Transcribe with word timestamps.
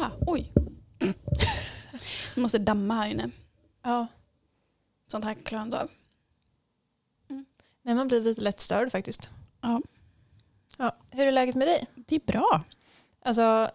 Ah, 0.00 0.10
oj. 0.26 0.52
Vi 2.34 2.42
måste 2.42 2.58
damma 2.58 2.94
här 2.94 3.08
inne. 3.08 3.30
Ja. 3.82 4.06
Sånt 5.06 5.24
här 5.24 5.34
klarar 5.34 5.60
jag 5.60 5.66
inte 5.66 5.80
av. 5.80 5.88
Nej, 7.82 7.94
man 7.94 8.08
blir 8.08 8.20
lite 8.20 8.40
lätt 8.40 8.60
störd 8.60 8.92
faktiskt. 8.92 9.30
Ja. 9.60 9.80
Ja. 10.78 10.96
Hur 11.10 11.26
är 11.26 11.32
läget 11.32 11.54
med 11.54 11.68
dig? 11.68 11.86
Det 11.94 12.16
är 12.16 12.20
bra. 12.20 12.62
Alltså, 13.22 13.70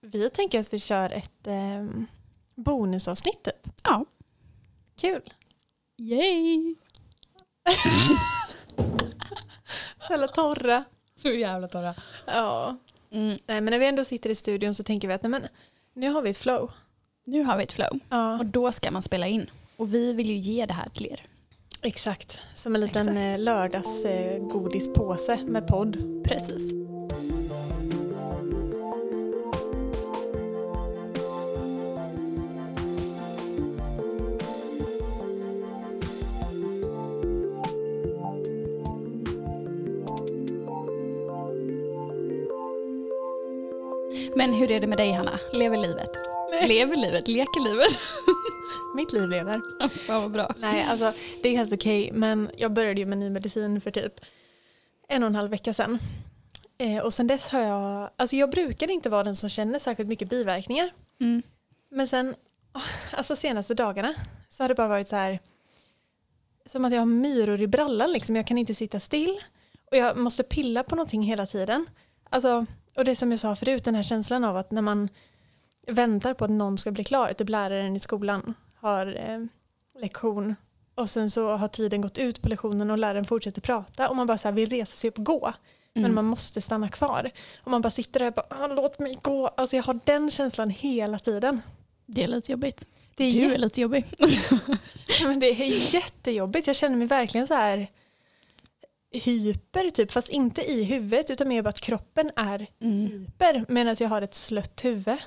vi 0.00 0.30
tänker 0.30 0.60
att 0.60 0.72
vi 0.72 0.78
kör 0.78 1.10
ett 1.10 1.46
eh, 1.46 1.86
bonusavsnitt 2.54 3.42
typ. 3.42 3.68
Ja. 3.84 4.04
Kul. 4.96 5.22
Yay! 5.96 6.74
Eller 10.10 10.28
torra. 10.28 10.84
Så 11.16 11.28
jävla 11.28 11.68
torra. 11.68 11.94
Ja. 12.26 12.76
Mm. 13.10 13.38
Nej, 13.46 13.60
men 13.60 13.64
när 13.64 13.78
vi 13.78 13.86
ändå 13.86 14.04
sitter 14.04 14.30
i 14.30 14.34
studion 14.34 14.74
så 14.74 14.82
tänker 14.84 15.08
vi 15.08 15.14
att 15.14 15.22
nej, 15.22 15.30
men, 15.30 15.42
nu 15.94 16.08
har 16.08 16.22
vi 16.22 16.30
ett 16.30 16.36
flow. 16.36 16.70
Nu 17.24 17.44
har 17.44 17.56
vi 17.56 17.62
ett 17.62 17.72
flow. 17.72 17.98
Ja. 18.08 18.38
Och 18.38 18.46
då 18.46 18.72
ska 18.72 18.90
man 18.90 19.02
spela 19.02 19.26
in. 19.26 19.50
Och 19.76 19.94
vi 19.94 20.12
vill 20.12 20.26
ju 20.30 20.36
ge 20.36 20.66
det 20.66 20.74
här 20.74 20.88
till 20.88 21.06
er. 21.06 21.22
Exakt. 21.82 22.38
Som 22.54 22.74
en 22.74 22.80
liten 22.80 23.08
Exakt. 23.08 23.20
eh, 23.20 23.38
lördagsgodispåse 23.38 25.38
med 25.46 25.66
podd. 25.68 26.22
Precis. 26.24 26.85
Men 44.46 44.54
hur 44.54 44.70
är 44.70 44.80
det 44.80 44.86
med 44.86 44.98
dig 44.98 45.12
Hanna? 45.12 45.38
Lever 45.52 45.76
livet? 45.76 46.10
Nej. 46.50 46.68
Lever 46.68 46.96
livet? 46.96 47.28
Leker 47.28 47.60
livet? 47.60 47.98
Mitt 48.96 49.12
liv 49.12 49.28
lever. 49.28 49.88
Fan 49.88 50.22
vad 50.22 50.30
bra. 50.30 50.54
Nej, 50.58 50.86
alltså 50.90 51.12
det 51.42 51.48
är 51.48 51.56
helt 51.56 51.72
okej. 51.72 52.10
men 52.12 52.50
jag 52.56 52.72
började 52.72 53.00
ju 53.00 53.06
med 53.06 53.18
ny 53.18 53.30
medicin 53.30 53.80
för 53.80 53.90
typ 53.90 54.12
en 55.08 55.22
och 55.22 55.26
en 55.26 55.34
halv 55.34 55.50
vecka 55.50 55.74
sedan. 55.74 55.98
Eh, 56.78 56.98
och 56.98 57.14
sen 57.14 57.26
dess 57.26 57.46
har 57.48 57.60
jag, 57.60 58.10
alltså 58.16 58.36
jag 58.36 58.50
brukar 58.50 58.90
inte 58.90 59.10
vara 59.10 59.24
den 59.24 59.36
som 59.36 59.48
känner 59.48 59.78
särskilt 59.78 60.08
mycket 60.08 60.28
biverkningar. 60.28 60.90
Mm. 61.20 61.42
Men 61.90 62.08
sen, 62.08 62.34
alltså 63.10 63.36
senaste 63.36 63.74
dagarna 63.74 64.14
så 64.48 64.64
har 64.64 64.68
det 64.68 64.74
bara 64.74 64.88
varit 64.88 65.08
så 65.08 65.16
här 65.16 65.38
som 66.66 66.84
att 66.84 66.92
jag 66.92 67.00
har 67.00 67.06
myror 67.06 67.60
i 67.60 67.66
brallan 67.66 68.12
liksom. 68.12 68.36
Jag 68.36 68.46
kan 68.46 68.58
inte 68.58 68.74
sitta 68.74 69.00
still 69.00 69.38
och 69.90 69.96
jag 69.96 70.16
måste 70.16 70.42
pilla 70.42 70.82
på 70.82 70.96
någonting 70.96 71.22
hela 71.22 71.46
tiden. 71.46 71.86
Alltså, 72.30 72.66
och 72.96 73.04
det 73.04 73.16
som 73.16 73.30
jag 73.30 73.40
sa 73.40 73.56
förut, 73.56 73.84
den 73.84 73.94
här 73.94 74.02
känslan 74.02 74.44
av 74.44 74.56
att 74.56 74.70
när 74.70 74.82
man 74.82 75.08
väntar 75.86 76.34
på 76.34 76.44
att 76.44 76.50
någon 76.50 76.78
ska 76.78 76.90
bli 76.90 77.04
klar, 77.04 77.32
typ 77.32 77.48
läraren 77.48 77.96
i 77.96 77.98
skolan 77.98 78.54
har 78.80 79.06
eh, 79.30 79.44
lektion 80.02 80.54
och 80.94 81.10
sen 81.10 81.30
så 81.30 81.56
har 81.56 81.68
tiden 81.68 82.00
gått 82.00 82.18
ut 82.18 82.42
på 82.42 82.48
lektionen 82.48 82.90
och 82.90 82.98
läraren 82.98 83.24
fortsätter 83.24 83.60
prata 83.60 84.08
och 84.08 84.16
man 84.16 84.26
bara 84.26 84.38
så 84.38 84.48
här 84.48 84.52
vill 84.52 84.70
resa 84.70 84.96
sig 84.96 85.08
upp 85.10 85.18
och 85.18 85.24
gå 85.24 85.52
men 85.94 86.04
Mm. 86.04 86.14
man 86.14 86.24
måste 86.24 86.60
stanna 86.60 86.88
kvar. 86.88 87.30
Och 87.64 87.70
man 87.70 87.82
bara 87.82 87.90
sitter 87.90 88.20
där 88.20 88.26
och 88.26 88.32
bara 88.34 88.46
"Ah, 88.50 88.66
låt 88.66 88.98
mig 89.00 89.18
gå. 89.22 89.46
Alltså 89.48 89.76
jag 89.76 89.82
har 89.84 89.98
den 90.04 90.30
känslan 90.30 90.70
hela 90.70 91.18
tiden. 91.18 91.60
Det 92.06 92.22
är 92.22 92.28
lite 92.28 92.52
jobbigt. 92.52 92.86
Det 93.16 93.24
är, 93.24 93.32
Du 93.32 93.54
är 93.54 93.58
lite 93.58 93.80
jobbig. 93.80 94.04
men 95.24 95.40
det 95.40 95.46
är 95.46 95.94
jättejobbigt. 95.94 96.66
Jag 96.66 96.76
känner 96.76 96.96
mig 96.96 97.06
verkligen 97.06 97.46
så 97.46 97.54
här 97.54 97.88
hyper 99.18 99.90
typ 99.90 100.12
fast 100.12 100.28
inte 100.28 100.62
i 100.62 100.84
huvudet 100.84 101.30
utan 101.30 101.48
mer 101.48 101.62
bara 101.62 101.68
att 101.68 101.80
kroppen 101.80 102.30
är 102.36 102.66
Mm. 102.82 103.06
hyper 103.06 103.64
medan 103.68 103.96
jag 104.00 104.08
har 104.08 104.22
ett 104.22 104.34
slött 104.34 104.84
huvud. 104.84 105.18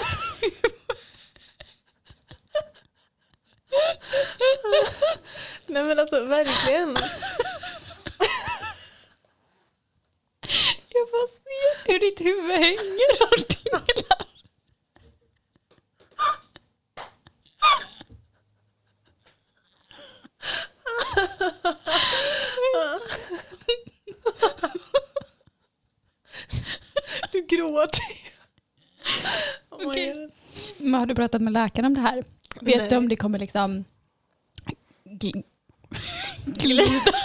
Nej 5.67 5.85
men 5.85 5.99
alltså 5.99 6.25
verkligen. 6.25 6.97
Jag 10.89 11.09
bara 11.13 11.29
ser 11.29 11.93
hur 11.93 11.99
ditt 11.99 12.21
huvud 12.21 12.51
hänger 12.59 13.23
och 13.31 13.39
delar. 13.49 14.27
Du 27.33 27.43
gråter. 27.61 28.03
Oh. 29.73 29.95
Men 30.79 30.95
har 30.95 31.07
du 31.07 31.15
pratat 31.15 31.43
med 31.43 31.53
läkaren 31.53 31.85
om 31.87 31.95
det 31.95 32.01
här? 32.01 32.25
Vet 32.61 32.77
Nej. 32.79 32.89
du 32.89 32.97
om 32.97 33.09
det 33.09 33.17
kommer 33.17 33.39
liksom 33.39 33.85
gl- 35.05 35.45
glida? 36.45 37.13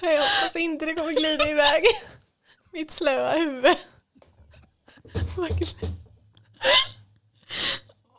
Jag 0.00 0.20
hoppas 0.20 0.56
inte 0.56 0.86
det 0.86 0.94
kommer 0.94 1.12
glida 1.12 1.50
iväg. 1.50 1.82
Mitt 2.72 2.90
slöa 2.90 3.32
huvud. 3.32 3.76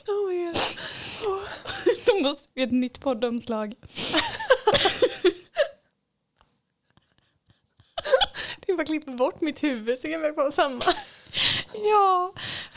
Oh 0.09 0.29
my 0.29 0.45
God. 0.47 1.49
Då 2.07 2.23
måste 2.23 2.49
vi 2.55 2.63
ett 2.63 2.73
nytt 2.73 3.01
poddomslag. 3.01 3.75
Det 8.67 8.73
är 8.73 8.77
bara 8.77 8.87
klippa 8.87 9.13
bort 9.13 9.41
mitt 9.41 9.63
huvud 9.63 9.99
så 9.99 10.09
kan 10.09 10.21
vi 10.21 10.29
ha 10.29 10.51
samma. 10.51 10.83
Ja. 11.75 12.33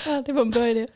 ja, 0.06 0.24
det 0.26 0.32
var 0.34 0.42
en 0.42 0.52
bra 0.52 0.68
idé. 0.68 0.88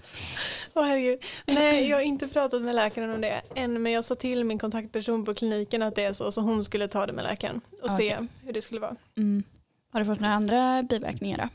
Åh 0.74 0.84
herregud. 0.86 1.24
Nej, 1.46 1.90
jag 1.90 1.98
har 1.98 2.02
inte 2.02 2.28
pratat 2.28 2.62
med 2.62 2.76
läkaren 2.76 3.12
om 3.12 3.22
det 3.22 3.42
än 3.56 3.82
men 3.84 3.92
jag 3.92 4.06
sa 4.06 4.16
till 4.16 4.44
min 4.44 4.60
kontaktperson 4.60 5.26
på 5.26 5.34
kliniken 5.34 5.82
att 5.84 5.96
det 5.96 6.04
är 6.04 6.14
så 6.14 6.32
så 6.32 6.42
hon 6.42 6.64
skulle 6.64 6.88
ta 6.88 7.06
det 7.06 7.14
med 7.14 7.24
läkaren 7.24 7.62
och 7.82 7.92
se 7.92 8.16
Okej. 8.16 8.28
hur 8.46 8.54
det 8.54 8.62
skulle 8.62 8.80
vara. 8.80 8.96
Mm. 9.18 9.44
Har 9.92 10.00
du 10.00 10.06
fått 10.06 10.20
några 10.20 10.34
andra 10.34 10.84
biverkningar 10.84 11.38
då? 11.38 11.50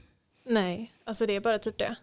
Nej, 0.52 0.92
alltså 1.04 1.26
det 1.26 1.32
är 1.36 1.40
bara 1.40 1.58
typ 1.58 1.78
det. 1.78 1.96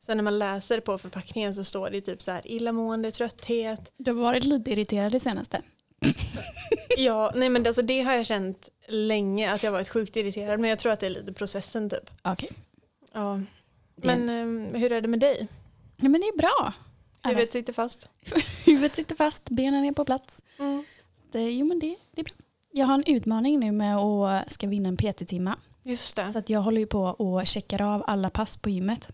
Sen 0.00 0.16
när 0.16 0.24
man 0.24 0.38
läser 0.38 0.80
på 0.80 0.98
förpackningen 0.98 1.54
så 1.54 1.64
står 1.64 1.90
det 1.90 2.00
typ 2.00 2.22
så 2.22 2.32
här 2.32 2.42
illamående, 2.50 3.10
trötthet. 3.10 3.92
Du 3.96 4.12
har 4.12 4.22
varit 4.22 4.44
lite 4.44 4.70
irriterad 4.70 5.12
det 5.12 5.20
senaste. 5.20 5.62
Ja, 6.98 7.32
nej 7.34 7.48
men 7.48 7.66
alltså 7.66 7.82
det 7.82 8.02
har 8.02 8.12
jag 8.14 8.26
känt 8.26 8.68
länge 8.88 9.52
att 9.52 9.62
jag 9.62 9.72
varit 9.72 9.88
sjukt 9.88 10.16
irriterad 10.16 10.60
men 10.60 10.70
jag 10.70 10.78
tror 10.78 10.92
att 10.92 11.00
det 11.00 11.06
är 11.06 11.10
lite 11.10 11.32
processen 11.32 11.90
typ. 11.90 12.10
Okej. 12.22 12.48
Ja. 13.12 13.40
Det- 13.96 14.06
Men 14.06 14.28
ehm, 14.28 14.74
hur 14.74 14.92
är 14.92 15.00
det 15.00 15.08
med 15.08 15.20
dig? 15.20 15.48
Ja, 15.96 16.08
men 16.08 16.20
det 16.20 16.26
är 16.26 16.36
bra. 16.38 16.72
Huvudet 17.22 17.52
sitter 17.52 17.72
fast? 17.72 18.08
Huvudet 18.66 18.94
sitter 18.96 19.14
fast, 19.14 19.50
benen 19.50 19.84
är 19.84 19.92
på 19.92 20.04
plats. 20.04 20.42
Mm. 20.58 20.84
Det, 21.32 21.50
jo 21.50 21.66
men 21.66 21.78
det, 21.78 21.96
det 22.12 22.20
är 22.20 22.24
bra. 22.24 22.34
Jag 22.72 22.86
har 22.86 22.94
en 22.94 23.04
utmaning 23.06 23.60
nu 23.60 23.72
med 23.72 23.96
att 23.96 24.52
ska 24.52 24.66
vinna 24.66 24.88
en 24.88 24.96
PT-timma. 24.96 25.56
Just 25.84 26.16
det. 26.16 26.32
Så 26.32 26.38
att 26.38 26.48
jag 26.48 26.60
håller 26.60 26.80
ju 26.80 26.86
på 26.86 27.02
och 27.02 27.46
checkar 27.46 27.82
av 27.82 28.04
alla 28.06 28.30
pass 28.30 28.56
på 28.56 28.70
gymmet. 28.70 29.08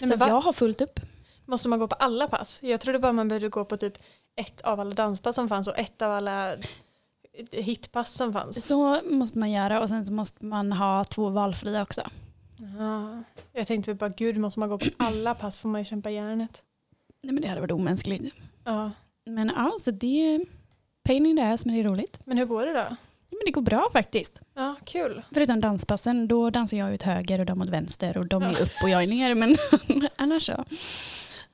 Nej, 0.00 0.08
så 0.08 0.14
att 0.14 0.20
va? 0.20 0.28
jag 0.28 0.40
har 0.40 0.52
fullt 0.52 0.80
upp. 0.80 1.00
Måste 1.44 1.68
man 1.68 1.78
gå 1.78 1.88
på 1.88 1.94
alla 1.94 2.28
pass? 2.28 2.60
Jag 2.62 2.80
trodde 2.80 2.98
bara 2.98 3.12
man 3.12 3.28
behövde 3.28 3.48
gå 3.48 3.64
på 3.64 3.76
typ 3.76 3.98
ett 4.36 4.60
av 4.60 4.80
alla 4.80 4.94
danspass 4.94 5.36
som 5.36 5.48
fanns 5.48 5.68
och 5.68 5.78
ett 5.78 6.02
av 6.02 6.12
alla 6.12 6.56
hitpass 7.50 8.12
som 8.12 8.32
fanns. 8.32 8.66
Så 8.66 9.00
måste 9.10 9.38
man 9.38 9.50
göra 9.50 9.80
och 9.82 9.88
sen 9.88 10.06
så 10.06 10.12
måste 10.12 10.46
man 10.46 10.72
ha 10.72 11.04
två 11.04 11.28
valfria 11.28 11.82
också. 11.82 12.02
Ja. 12.78 13.22
Jag 13.52 13.66
tänkte 13.66 13.94
bara 13.94 14.10
gud 14.10 14.36
måste 14.36 14.60
man 14.60 14.68
gå 14.68 14.78
på 14.78 14.86
alla 14.96 15.34
pass 15.34 15.58
får 15.58 15.68
man 15.68 15.80
ju 15.80 15.84
kämpa 15.84 16.10
järnet. 16.10 16.62
Nej 17.22 17.32
men 17.32 17.42
det 17.42 17.48
hade 17.48 17.60
varit 17.60 17.72
omänskligt. 17.72 18.34
Ja. 18.64 18.90
Men 19.26 19.52
ja, 19.56 19.72
så 19.80 19.90
det 19.90 20.34
är 20.34 20.46
pain 21.02 21.26
in 21.26 21.36
the 21.36 21.42
ass 21.42 21.64
men 21.64 21.74
det 21.74 21.80
är 21.80 21.84
roligt. 21.84 22.20
Men 22.24 22.38
hur 22.38 22.44
går 22.44 22.66
det 22.66 22.72
då? 22.72 22.96
Men 23.44 23.52
det 23.52 23.54
går 23.54 23.62
bra 23.62 23.88
faktiskt. 23.92 24.40
Ja, 24.54 24.74
kul. 24.84 25.22
Förutom 25.32 25.60
danspassen, 25.60 26.28
då 26.28 26.50
dansar 26.50 26.76
jag 26.76 26.94
ut 26.94 27.02
höger 27.02 27.38
och 27.38 27.46
de 27.46 27.62
åt 27.62 27.68
vänster 27.68 28.18
och 28.18 28.26
de 28.26 28.42
är 28.42 28.52
Ja. 28.52 28.58
upp 28.58 28.70
och 28.82 28.88
jag 28.90 29.02
är 29.02 29.06
ner. 29.06 29.34
Men 29.34 29.56
annars 30.16 30.46
så. 30.46 30.64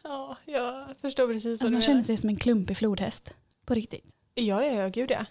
Ja, 0.02 0.37
jag 0.44 0.84
förstår 1.00 1.26
precis 1.34 1.60
vad 1.60 1.70
Man 1.70 1.81
du 1.81 1.84
känner 1.84 1.94
menar. 1.94 2.06
sig 2.06 2.16
som 2.16 2.28
en 2.31 2.37
klumpig 2.37 2.76
flodhäst. 2.76 3.34
På 3.66 3.75
riktigt. 3.75 4.04
Ja, 4.34 4.64
ja, 4.64 4.72
ja, 4.72 4.88
gud 4.88 5.10
ja. 5.10 5.25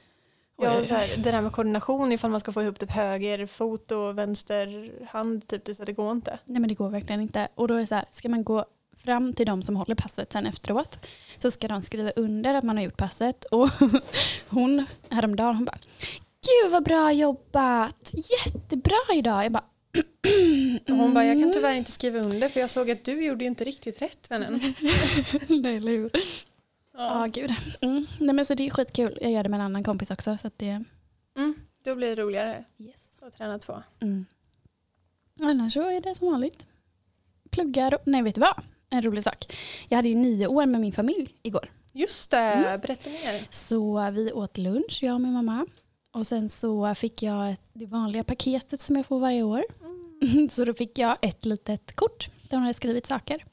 Ja, 0.62 0.84
så 0.86 0.94
här, 0.96 1.08
det 1.18 1.32
där 1.32 1.42
med 1.42 1.52
koordination 1.52 2.12
ifall 2.12 2.32
man 2.32 2.40
ska 2.40 2.52
få 2.52 2.64
ihop 2.64 2.80
typ 2.80 2.92
höger 2.92 3.46
fot 3.46 3.92
och 3.92 4.18
vänster 4.18 4.92
hand 5.12 5.48
typ, 5.48 5.66
det, 5.66 5.76
så 5.76 5.86
det 5.86 5.94
går 5.94 6.12
inte. 6.12 6.40
Nej 6.46 6.60
men 6.60 6.68
det 6.68 6.74
går 6.76 6.90
verkligen 6.90 7.22
inte. 7.22 7.48
Och 7.56 7.68
då 7.68 7.74
är 7.76 7.80
det 7.80 7.88
så 7.88 7.96
här, 7.96 8.06
ska 8.12 8.30
man 8.30 8.44
gå 8.44 8.66
fram 8.98 9.34
till 9.34 9.46
de 9.46 9.64
som 9.64 9.76
håller 9.76 9.96
passet 9.96 10.34
sen 10.34 10.46
efteråt 10.46 10.98
så 11.38 11.52
ska 11.52 11.68
de 11.68 11.82
skriva 11.82 12.12
under 12.16 12.54
att 12.54 12.64
man 12.64 12.78
har 12.78 12.84
gjort 12.84 12.98
passet 12.98 13.44
och 13.44 13.70
hon 14.50 14.86
häromdagen 15.10 15.56
hon 15.56 15.66
bara 15.66 15.78
Gud 16.42 16.72
vad 16.72 16.84
bra 16.84 17.12
jobbat, 17.12 18.14
jättebra 18.14 18.98
idag. 19.16 19.46
Jag 19.46 19.52
bara 19.52 19.64
Och 20.90 20.96
hon 20.96 21.14
bara, 21.14 21.26
jag 21.26 21.40
kan 21.42 21.52
tyvärr 21.54 21.74
inte 21.74 21.92
skriva 21.92 22.20
under 22.20 22.50
för 22.50 22.60
jag 22.60 22.70
såg 22.70 22.92
att 22.92 23.04
du 23.06 23.26
gjorde 23.26 23.44
ju 23.44 23.48
inte 23.48 23.64
riktigt 23.64 24.02
rätt 24.02 24.32
vännen. 24.32 24.54
Nej, 25.50 25.78
eller 25.78 25.92
hur? 25.92 26.12
Ja, 26.94 27.28
gud. 27.34 27.52
Mm. 27.82 28.06
Nej, 28.20 28.36
men 28.36 28.46
så 28.46 28.54
det 28.54 28.66
är 28.66 28.70
skitkul. 28.70 29.18
Jag 29.22 29.32
gör 29.32 29.44
det 29.44 29.50
med 29.50 29.60
en 29.60 29.66
annan 29.66 29.84
kompis 29.84 30.12
också. 30.12 30.38
Så 30.38 30.48
att 30.48 30.58
det, 30.58 30.84
Mm, 31.38 31.54
då 31.86 31.96
blir 31.96 32.16
det 32.16 32.22
roligare 32.22 32.66
yes. 32.78 33.02
att 33.22 33.34
träna 33.38 33.60
två. 33.60 33.84
mm. 34.00 34.26
Annars 35.42 35.74
så 35.74 35.90
är 35.90 36.02
det 36.02 36.16
som 36.16 36.32
vanligt. 36.32 36.66
Pluggar 37.50 37.94
och, 37.94 38.02
nej 38.06 38.22
vet 38.22 38.36
du 38.36 38.42
vad? 38.42 38.64
En 38.90 39.02
rolig 39.02 39.24
sak. 39.24 39.54
Jag 39.90 39.96
hade 39.96 40.10
ju 40.10 40.16
nio 40.16 40.48
år 40.48 40.66
med 40.66 40.82
min 40.82 40.92
familj 40.94 41.36
igår. 41.42 41.72
Just 41.94 42.32
det, 42.32 42.38
Mm. 42.38 42.80
berätta 42.80 43.10
mer. 43.10 43.48
Så 43.50 44.12
vi 44.12 44.32
åt 44.32 44.58
lunch, 44.58 45.00
jag 45.02 45.14
och 45.14 45.22
min 45.22 45.34
mamma. 45.34 45.66
Och 46.12 46.28
sen 46.28 46.50
så 46.50 46.96
fick 46.96 47.24
jag 47.24 47.56
det 47.74 47.86
vanliga 47.86 48.24
paketet 48.24 48.82
som 48.82 48.96
jag 48.96 49.06
får 49.06 49.20
varje 49.20 49.44
år. 49.44 49.64
Mm. 50.22 50.50
Så 50.52 50.66
då 50.66 50.74
fick 50.74 50.98
jag 50.98 51.18
ett 51.22 51.46
litet 51.46 51.96
kort 51.96 52.30
där 52.50 52.58
hon 52.58 52.62
hade 52.62 52.74
skrivit 52.74 53.06
saker. 53.06 53.46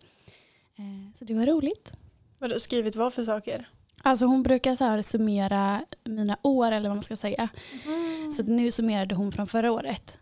Eh, 0.79 1.19
Så 1.19 1.25
det 1.25 1.35
var 1.35 1.47
roligt. 1.47 1.93
Vad 2.39 2.51
du 2.51 2.61
skrivit 2.61 2.97
vad 2.97 3.15
för 3.15 3.25
saker? 3.25 3.69
Alltså 4.03 4.27
hon 4.27 4.43
brukar 4.43 4.77
så 4.77 4.85
här 4.85 5.03
summera 5.03 5.85
mina 6.05 6.37
år 6.43 6.73
eller 6.73 6.89
vad 6.89 6.97
man 6.97 7.03
ska 7.03 7.17
säga. 7.17 7.49
Mm. 7.87 8.33
Så 8.33 8.43
nu 8.43 8.71
summerade 8.71 9.15
hon 9.15 9.33
från 9.33 9.47
förra 9.47 9.73
året. 9.73 10.17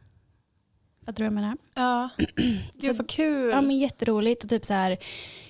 Vad 1.04 1.16
tror 1.16 1.24
du 1.24 1.26
jag 1.26 1.32
menar? 1.32 1.56
Ja, 1.74 2.08
gud 2.74 2.96
vad 2.96 3.08
kul. 3.08 3.50
Ja 3.50 3.60
men 3.60 3.78
jätteroligt 3.78 4.44
och 4.44 4.50
typ 4.50 4.64
så 4.64 4.72
här 4.74 4.96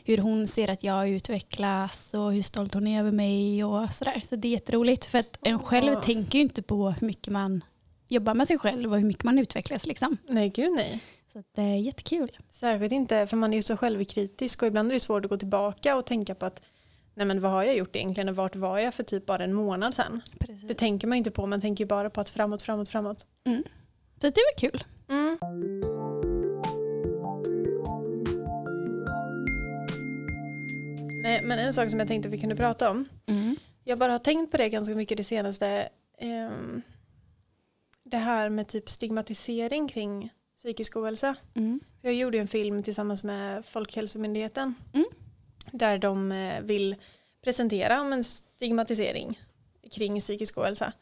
hur 0.05 0.19
hon 0.19 0.47
ser 0.49 0.71
att 0.71 0.85
jag 0.85 1.09
utvecklas 1.09 2.15
och 2.15 2.33
hur 2.33 2.43
stolt 2.43 2.75
hon 2.75 2.87
är 2.87 3.01
över 3.01 3.13
mig 3.13 3.65
och 3.65 3.93
sådär. 3.93 4.23
Så 4.29 4.37
det 4.37 4.49
är 4.49 4.53
jätteroligt 4.53 5.07
för 5.07 5.19
att 5.19 5.39
en 5.43 5.59
själv 5.59 5.93
Åh. 5.97 6.03
tänker 6.03 6.39
ju 6.39 6.43
inte 6.45 6.63
på 6.63 6.91
hur 6.91 7.07
mycket 7.07 7.33
man 7.33 7.65
jobbar 8.09 8.35
med 8.35 8.49
sig 8.49 8.59
själv 8.59 8.93
och 8.93 8.99
hur 8.99 9.07
mycket 9.07 9.25
man 9.25 9.39
utvecklas 9.39 9.87
liksom. 9.87 10.17
Nej 10.29 10.49
gud 10.49 10.73
nej. 10.73 11.01
Så 11.33 11.43
det 11.55 11.63
är 11.63 11.77
jättekul. 11.77 12.31
Särskilt 12.51 12.93
inte 12.93 13.27
för 13.27 13.37
man 13.37 13.53
är 13.53 13.57
ju 13.57 13.63
så 13.63 13.77
självkritisk 13.77 14.63
och 14.63 14.69
ibland 14.69 14.91
är 14.91 14.95
det 14.95 15.01
svårt 15.01 15.25
att 15.25 15.31
gå 15.31 15.37
tillbaka 15.37 15.97
och 15.97 16.07
tänka 16.07 16.35
på 16.35 16.47
att 16.47 16.63
nej 17.15 17.27
men 17.27 17.41
vad 17.41 17.51
har 17.51 17.65
jag 17.65 17.77
gjort 17.77 17.97
egentligen 17.97 18.29
och 18.29 18.37
vart 18.37 18.57
var 18.57 18.79
jag 18.79 18.95
för 18.95 19.03
typ 19.03 19.27
bara 19.27 19.45
en 19.45 19.53
månad 19.53 19.95
sedan. 19.95 20.21
Precis. 20.39 20.69
Det 20.69 20.75
tänker 20.75 21.07
man 21.07 21.19
inte 21.19 21.31
på, 21.31 21.47
man 21.47 21.61
tänker 21.61 21.87
bara 21.87 22.11
på 22.11 22.21
att 22.21 22.29
framåt, 22.29 22.63
framåt, 22.63 22.89
framåt. 22.89 23.27
Så 23.45 23.63
det 24.31 24.41
var 24.41 24.59
kul. 24.59 24.85
Mm. 25.09 25.39
Nej, 31.23 31.43
men 31.43 31.59
en 31.59 31.73
sak 31.73 31.91
som 31.91 31.99
jag 31.99 32.09
tänkte 32.09 32.29
att 32.29 32.33
vi 32.33 32.39
kunde 32.39 32.57
prata 32.57 32.91
om. 32.91 33.09
Jag 33.85 33.99
bara 33.99 34.13
har 34.13 34.19
tänkt 34.19 34.51
på 34.51 34.57
det 34.57 34.69
ganska 34.69 34.95
mycket 34.95 35.17
det 35.17 35.25
senaste. 35.25 35.89
ehm, 36.19 36.83
det 38.05 38.17
här 38.17 38.49
med 38.49 38.69
typ 38.69 38.89
stigmatisering 38.89 39.89
kring 39.89 40.31
psykisk 40.59 40.97
ohälsa. 40.97 41.35
Mm. 41.55 41.81
Jag 42.03 42.15
gjorde 42.15 42.39
en 42.39 42.49
film 42.49 42.83
tillsammans 42.83 43.25
med 43.25 43.67
Folkhälsomyndigheten. 43.67 44.75
Mm. 44.93 45.07
Där 45.73 45.99
de 45.99 46.33
eh, 46.33 46.61
vill 46.61 46.97
presentera 47.43 48.01
om 48.01 48.13
en 48.13 48.25
stigmatisering 48.25 49.39
kring 49.91 50.21
psykisk 50.21 50.59
ohälsa. 50.59 50.93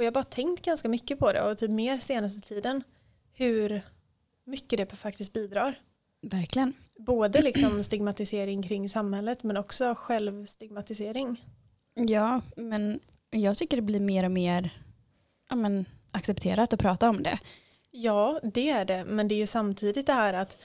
Och 0.00 0.04
jag 0.04 0.10
har 0.10 0.14
bara 0.14 0.24
tänkt 0.24 0.64
ganska 0.64 0.88
mycket 0.88 1.18
på 1.18 1.32
det 1.32 1.42
och 1.42 1.58
typ 1.58 1.70
mer 1.70 1.98
senaste 1.98 2.48
tiden. 2.48 2.82
Hur 3.32 3.82
mycket 4.44 4.78
det 4.78 4.96
faktiskt 4.96 5.32
bidrar. 5.32 5.78
Verkligen. 6.22 6.72
Både 6.98 7.42
liksom 7.42 7.84
stigmatisering 7.84 8.62
kring 8.62 8.88
samhället 8.88 9.42
men 9.42 9.56
också 9.56 9.94
självstigmatisering. 9.94 11.44
Ja, 11.94 12.42
men 12.56 13.00
jag 13.30 13.56
tycker 13.56 13.76
det 13.76 13.82
blir 13.82 14.00
mer 14.00 14.24
och 14.24 14.30
mer 14.30 14.70
ja, 15.50 15.56
men, 15.56 15.84
accepterat 16.10 16.72
att 16.72 16.80
prata 16.80 17.08
om 17.08 17.22
det. 17.22 17.38
Ja, 17.90 18.40
det 18.42 18.70
är 18.70 18.84
det. 18.84 19.04
Men 19.04 19.28
det 19.28 19.34
är 19.34 19.40
ju 19.40 19.46
samtidigt 19.46 20.06
det 20.06 20.12
här 20.12 20.34
att 20.34 20.56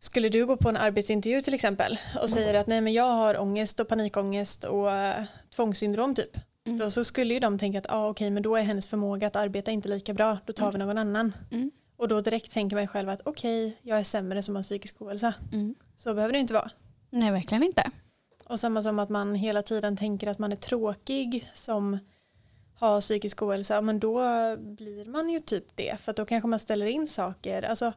skulle 0.00 0.28
du 0.28 0.46
gå 0.46 0.56
på 0.56 0.68
en 0.68 0.76
arbetsintervju 0.76 1.40
till 1.40 1.54
exempel 1.54 1.98
och 2.22 2.30
säger 2.30 2.54
att 2.54 2.66
nej 2.66 2.80
men 2.80 2.92
jag 2.92 3.12
har 3.12 3.38
ångest 3.38 3.80
och 3.80 3.88
panikångest 3.88 4.64
och 4.64 4.92
eh, 4.92 5.24
tvångssyndrom 5.50 6.14
typ. 6.14 6.36
Mm. 6.66 6.78
Då 6.78 6.90
så 6.90 7.04
skulle 7.04 7.34
ju 7.34 7.40
de 7.40 7.58
tänka 7.58 7.78
att 7.78 7.90
ah, 7.90 8.08
okej 8.08 8.30
men 8.30 8.42
då 8.42 8.56
är 8.56 8.62
hennes 8.62 8.86
förmåga 8.86 9.26
att 9.26 9.36
arbeta 9.36 9.70
inte 9.70 9.88
lika 9.88 10.14
bra. 10.14 10.38
Då 10.44 10.52
tar 10.52 10.72
vi 10.72 10.78
någon 10.78 10.98
annan. 10.98 11.32
Mm. 11.50 11.70
Och 11.96 12.08
då 12.08 12.20
direkt 12.20 12.52
tänker 12.52 12.76
man 12.76 12.86
själv 12.86 13.08
att 13.08 13.20
okej 13.24 13.76
jag 13.82 13.98
är 13.98 14.04
sämre 14.04 14.42
som 14.42 14.56
har 14.56 14.62
psykisk 14.62 15.02
ohälsa. 15.02 15.34
Mm. 15.52 15.74
Så 15.96 16.14
behöver 16.14 16.32
det 16.32 16.38
inte 16.38 16.54
vara. 16.54 16.70
Nej, 17.10 17.30
verkligen 17.30 17.62
inte. 17.62 17.90
Och 18.44 18.60
samma 18.60 18.82
som 18.82 18.98
att 18.98 19.08
man 19.08 19.34
hela 19.34 19.62
tiden 19.62 19.96
tänker 19.96 20.26
att 20.26 20.38
man 20.38 20.52
är 20.52 20.56
tråkig 20.56 21.50
som 21.54 21.98
har 22.74 23.00
psykisk 23.00 23.42
ohälsa, 23.42 23.80
men 23.80 23.98
då 23.98 24.20
blir 24.56 25.04
man 25.04 25.30
ju 25.30 25.38
typ 25.38 25.64
det. 25.74 26.00
För 26.00 26.12
då 26.12 26.26
kanske 26.26 26.48
man 26.48 26.58
ställer 26.58 26.86
in 26.86 27.08
saker, 27.08 27.62
alltså 27.62 27.92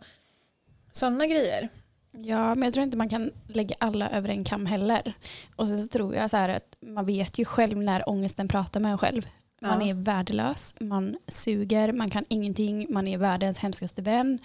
sådana 0.92 1.28
grejer. 1.28 1.70
Ja, 2.12 2.56
men 2.56 2.64
jag 2.64 2.74
tror 2.74 2.84
inte 2.84 2.98
man 2.98 3.10
kan 3.10 3.32
lägga 3.48 3.76
alla 3.80 4.10
över 4.10 4.30
en 4.30 4.44
kam 4.44 4.66
heller. 4.66 5.14
Och 5.56 5.68
sen 5.68 5.78
så 5.82 5.88
tror 5.88 6.16
jag 6.16 6.30
så 6.30 6.38
här 6.38 6.50
att 6.50 6.78
man 6.82 7.06
vet 7.06 7.38
ju 7.38 7.46
själv 7.46 7.78
när 7.78 8.10
ångesten 8.10 8.48
pratar 8.48 8.80
med 8.80 8.92
en 8.92 8.98
själv. 8.98 9.28
Man 9.62 9.82
Ja. 9.82 9.88
är 9.88 9.94
värdelös, 9.94 10.76
man 10.80 11.18
suger, 11.28 11.92
man 11.94 12.10
kan 12.10 12.26
ingenting, 12.30 12.88
man 12.90 13.08
är 13.08 13.18
världens 13.18 13.60
hemskaste 13.60 14.02
vän. 14.02 14.40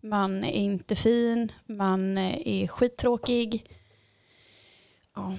Man 0.00 0.44
är 0.44 0.52
inte 0.52 0.96
fin, 0.96 1.52
man 1.66 2.18
är 2.18 2.66
skittråkig. 2.66 3.64
Ja, 5.14 5.36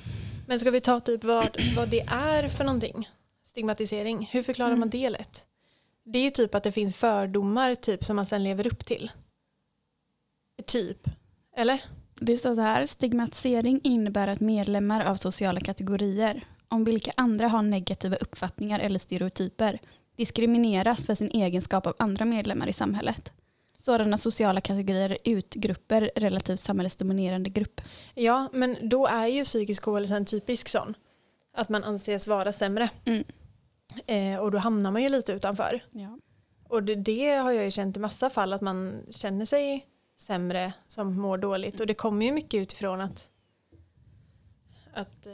Men 0.47 0.59
ska 0.59 0.71
vi 0.71 0.81
ta 0.81 0.99
typ 0.99 1.23
vad, 1.23 1.57
vad 1.75 1.89
det 1.89 2.01
är 2.07 2.47
för 2.47 2.63
någonting? 2.63 3.09
Stigmatisering, 3.43 4.29
hur 4.31 4.43
förklarar 4.43 4.69
Mm. 4.69 4.79
man 4.79 4.89
det 4.89 5.09
lätt? 5.09 5.45
Det 6.03 6.19
är 6.19 6.23
ju 6.23 6.29
typ 6.29 6.55
att 6.55 6.63
det 6.63 6.71
finns 6.71 6.95
fördomar 6.95 7.75
typ 7.75 8.03
som 8.03 8.15
man 8.15 8.25
sen 8.25 8.43
lever 8.43 8.67
upp 8.67 8.85
till. 8.85 9.11
Typ. 10.65 11.07
Eller? 11.55 11.81
Det 12.15 12.37
står 12.37 12.55
så 12.55 12.61
här, 12.61 12.85
stigmatisering 12.85 13.79
innebär 13.83 14.27
att 14.27 14.39
medlemmar 14.39 15.05
av 15.05 15.15
sociala 15.15 15.59
kategorier, 15.59 16.43
om 16.67 16.83
vilka 16.83 17.11
andra 17.17 17.47
har 17.47 17.61
negativa 17.61 18.15
uppfattningar 18.15 18.79
eller 18.79 18.99
stereotyper, 18.99 19.79
diskrimineras 20.15 21.05
för 21.05 21.15
sin 21.15 21.31
egenskap 21.31 21.87
av 21.87 21.95
andra 21.99 22.25
medlemmar 22.25 22.67
i 22.67 22.73
samhället. 22.73 23.31
Sådana 23.77 24.17
sociala 24.17 24.61
kategorier 24.61 25.17
utgrupper 25.23 26.11
relativt 26.15 26.59
samhällets 26.59 26.95
dominerande 26.95 27.49
grupp. 27.49 27.81
Ja, 28.13 28.49
men 28.53 28.77
då 28.81 29.07
är 29.07 29.27
ju 29.27 29.43
psykisk 29.43 29.87
ohälsa 29.87 30.15
en 30.15 30.25
typisk 30.25 30.67
sån. 30.67 30.93
Att 31.53 31.69
man 31.69 31.83
anses 31.83 32.27
vara 32.27 32.51
sämre. 32.51 32.89
Mm. 33.05 33.23
Eh, 34.05 34.39
och 34.39 34.51
då 34.51 34.57
hamnar 34.57 34.91
man 34.91 35.03
ju 35.03 35.09
lite 35.09 35.33
utanför. 35.33 35.83
Ja. 35.91 36.17
Och 36.69 36.83
det, 36.83 36.95
det 36.95 37.35
har 37.35 37.51
jag 37.51 37.63
ju 37.63 37.71
känt 37.71 37.97
i 37.97 37.99
massa 37.99 38.29
fall 38.29 38.53
att 38.53 38.61
man 38.61 39.03
känner 39.09 39.45
sig 39.45 39.85
sämre 40.21 40.73
som 40.87 41.19
mår 41.19 41.37
dåligt. 41.37 41.79
Och 41.79 41.87
det 41.87 41.93
kommer 41.93 42.25
ju 42.25 42.31
mycket 42.31 42.61
utifrån 42.61 43.01
att, 43.01 43.29
att, 44.93 45.25
eh, 45.25 45.33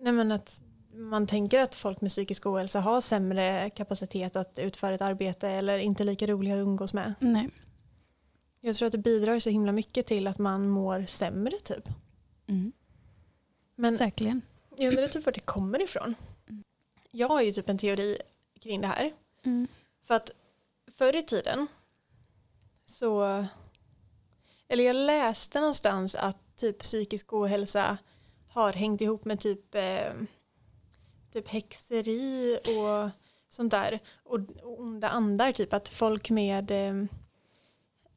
nej 0.00 0.12
men 0.12 0.32
att 0.32 0.62
man 0.92 1.26
tänker 1.26 1.60
att 1.60 1.74
folk 1.74 2.00
med 2.00 2.10
psykisk 2.10 2.46
ohälsa 2.46 2.80
har 2.80 3.00
sämre 3.00 3.70
kapacitet 3.70 4.36
att 4.36 4.58
utföra 4.58 4.94
ett 4.94 5.00
arbete 5.00 5.48
eller 5.48 5.78
inte 5.78 6.04
lika 6.04 6.26
roliga 6.26 6.54
att 6.54 6.58
umgås 6.66 6.94
med. 6.94 7.14
Nej. 7.20 7.50
Jag 8.60 8.76
tror 8.76 8.86
att 8.86 8.92
det 8.92 8.98
bidrar 8.98 9.38
så 9.38 9.50
himla 9.50 9.72
mycket 9.72 10.06
till 10.06 10.26
att 10.26 10.38
man 10.38 10.68
mår 10.68 11.04
sämre 11.06 11.56
typ. 11.56 11.88
Mm. 12.46 12.72
Men 13.74 13.96
Säkerligen. 13.96 14.42
jag 14.76 14.88
undrar 14.88 15.08
typ 15.08 15.26
vart 15.26 15.34
det 15.34 15.40
kommer 15.40 15.82
ifrån. 15.82 16.14
Jag 17.10 17.28
har 17.28 17.42
ju 17.42 17.52
typ 17.52 17.68
en 17.68 17.78
teori 17.78 18.18
kring 18.60 18.80
det 18.80 18.86
här. 18.86 19.12
Mm. 19.44 19.66
För 20.04 20.14
att 20.14 20.30
förr 20.90 21.16
i 21.16 21.22
tiden 21.22 21.66
så, 22.86 23.46
eller 24.68 24.84
jag 24.84 24.96
läste 24.96 25.60
någonstans 25.60 26.14
att 26.14 26.56
typ 26.56 26.78
psykisk 26.78 27.32
ohälsa 27.32 27.98
har 28.48 28.72
hängt 28.72 29.00
ihop 29.00 29.24
med 29.24 29.40
typ, 29.40 29.74
eh, 29.74 30.12
typ 31.32 31.48
häxeri 31.48 32.58
och 32.64 33.10
sånt 33.48 33.70
där. 33.70 33.98
Och, 34.24 34.38
och 34.62 34.80
onda 34.80 35.08
andar, 35.08 35.52
typ 35.52 35.72
att 35.72 35.88
folk 35.88 36.30
med, 36.30 36.70
eh, 36.70 37.04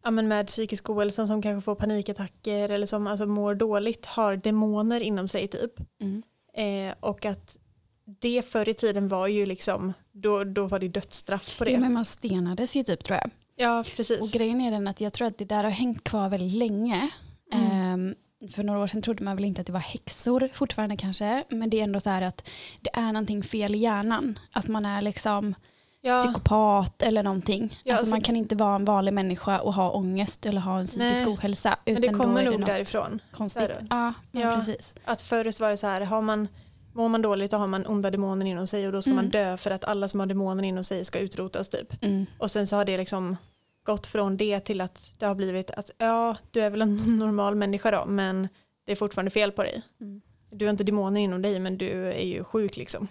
ja, 0.03 0.11
men 0.11 0.27
med 0.27 0.47
psykisk 0.47 0.89
ohälsa 0.89 1.27
som 1.27 1.41
kanske 1.41 1.65
får 1.65 1.75
panikattacker 1.75 2.69
eller 2.69 2.85
som 2.85 3.07
alltså 3.07 3.25
mår 3.25 3.55
dåligt 3.55 4.05
har 4.05 4.35
demoner 4.35 5.01
inom 5.01 5.27
sig 5.27 5.47
typ. 5.47 5.73
Mm. 6.01 6.23
Eh, 6.53 6.95
och 6.99 7.25
att 7.25 7.57
det 8.05 8.41
förr 8.45 8.69
i 8.69 8.73
tiden 8.73 9.07
var 9.07 9.27
ju 9.27 9.45
liksom, 9.45 9.93
då, 10.11 10.43
då 10.43 10.65
var 10.65 10.79
det 10.79 10.87
dödsstraff 10.87 11.57
på 11.57 11.65
det. 11.65 11.71
Ja, 11.71 11.79
men 11.79 11.93
man 11.93 12.05
stenades 12.05 12.75
ju 12.75 12.83
typ 12.83 13.03
tror 13.03 13.19
jag. 13.21 13.29
Ja, 13.61 13.83
precis. 13.95 14.21
Och 14.21 14.27
grejen 14.27 14.61
är 14.61 14.71
den 14.71 14.87
att 14.87 15.01
jag 15.01 15.13
tror 15.13 15.27
att 15.27 15.37
det 15.37 15.45
där 15.45 15.63
har 15.63 15.71
hängt 15.71 16.03
kvar 16.03 16.29
väldigt 16.29 16.53
länge. 16.53 17.09
Mm. 17.53 17.71
Ehm, 17.71 18.15
för 18.51 18.63
några 18.63 18.79
år 18.79 18.87
sedan 18.87 19.01
trodde 19.01 19.25
man 19.25 19.35
väl 19.35 19.45
inte 19.45 19.61
att 19.61 19.67
det 19.67 19.73
var 19.73 19.79
häxor 19.79 20.49
fortfarande 20.53 20.97
kanske. 20.97 21.43
Men 21.49 21.69
det 21.69 21.79
är 21.79 21.83
ändå 21.83 21.99
så 21.99 22.09
här 22.09 22.21
att 22.21 22.49
det 22.81 22.89
är 22.93 23.05
någonting 23.13 23.43
fel 23.43 23.75
i 23.75 23.77
hjärnan. 23.77 24.39
Att 24.51 24.67
man 24.67 24.85
är 24.85 25.01
liksom 25.01 25.55
ja, 26.01 26.23
psykopat 26.23 27.01
eller 27.01 27.23
någonting. 27.23 27.79
Ja, 27.83 27.93
alltså, 27.93 28.01
alltså- 28.03 28.13
man 28.15 28.21
kan 28.21 28.35
inte 28.35 28.55
vara 28.55 28.75
en 28.75 28.85
vanlig 28.85 29.13
människa 29.13 29.59
och 29.59 29.73
ha 29.73 29.91
ångest 29.91 30.45
eller 30.45 30.61
ha 30.61 30.79
en 30.79 30.85
psykisk 30.85 31.21
Nej, 31.25 31.33
ohälsa. 31.33 31.77
men 31.85 31.93
Utan 31.93 32.01
det 32.01 32.07
då 32.17 32.19
kommer 32.23 32.43
det 32.43 32.49
nog 32.51 32.65
därifrån. 32.65 33.19
konstigt. 33.31 33.67
Det. 33.67 33.87
Ja, 33.89 34.13
men 34.31 34.43
Ja. 34.43 34.55
precis. 34.55 34.93
Att 35.05 35.21
förr 35.21 35.51
så 35.51 35.63
var 35.63 35.71
det 35.71 35.77
så 35.77 35.87
här, 35.87 36.01
har 36.01 36.21
man, 36.21 36.47
mår 36.93 37.09
man 37.09 37.21
dåligt 37.21 37.51
då 37.51 37.57
har 37.57 37.67
man 37.67 37.85
onda 37.87 38.11
demoner 38.11 38.45
inom 38.45 38.67
sig 38.67 38.87
och 38.87 38.93
då 38.93 39.01
ska 39.01 39.11
Mm. 39.11 39.23
man 39.25 39.31
dö 39.31 39.57
för 39.57 39.71
att 39.71 39.83
alla 39.85 40.07
som 40.07 40.19
har 40.19 40.27
demoner 40.27 40.63
inom 40.63 40.83
sig 40.83 41.05
ska 41.05 41.19
utrotas 41.19 41.69
typ. 41.69 42.03
Mm. 42.03 42.25
Och 42.37 42.51
sen 42.51 42.67
så 42.67 42.75
har 42.75 42.85
det 42.85 42.97
liksom 42.97 43.37
gått 43.83 44.07
från 44.07 44.37
det 44.37 44.59
till 44.59 44.81
att 44.81 45.13
det 45.17 45.25
har 45.25 45.35
blivit 45.35 45.71
att 45.71 45.91
ja, 45.97 46.35
du 46.51 46.61
är 46.61 46.69
väl 46.69 46.81
en 46.81 46.95
normal 47.19 47.55
människa 47.55 47.91
då, 47.91 48.05
men 48.05 48.47
det 48.85 48.91
är 48.91 48.95
fortfarande 48.95 49.31
fel 49.31 49.51
på 49.51 49.63
dig. 49.63 49.81
Mm. 50.01 50.21
Du 50.49 50.65
har 50.65 50.69
inte 50.71 50.83
demoner 50.83 51.21
inom 51.21 51.41
dig, 51.41 51.59
men 51.59 51.77
du 51.77 52.05
är 52.05 52.25
ju 52.25 52.43
sjuk 52.43 52.77
liksom. 52.77 53.07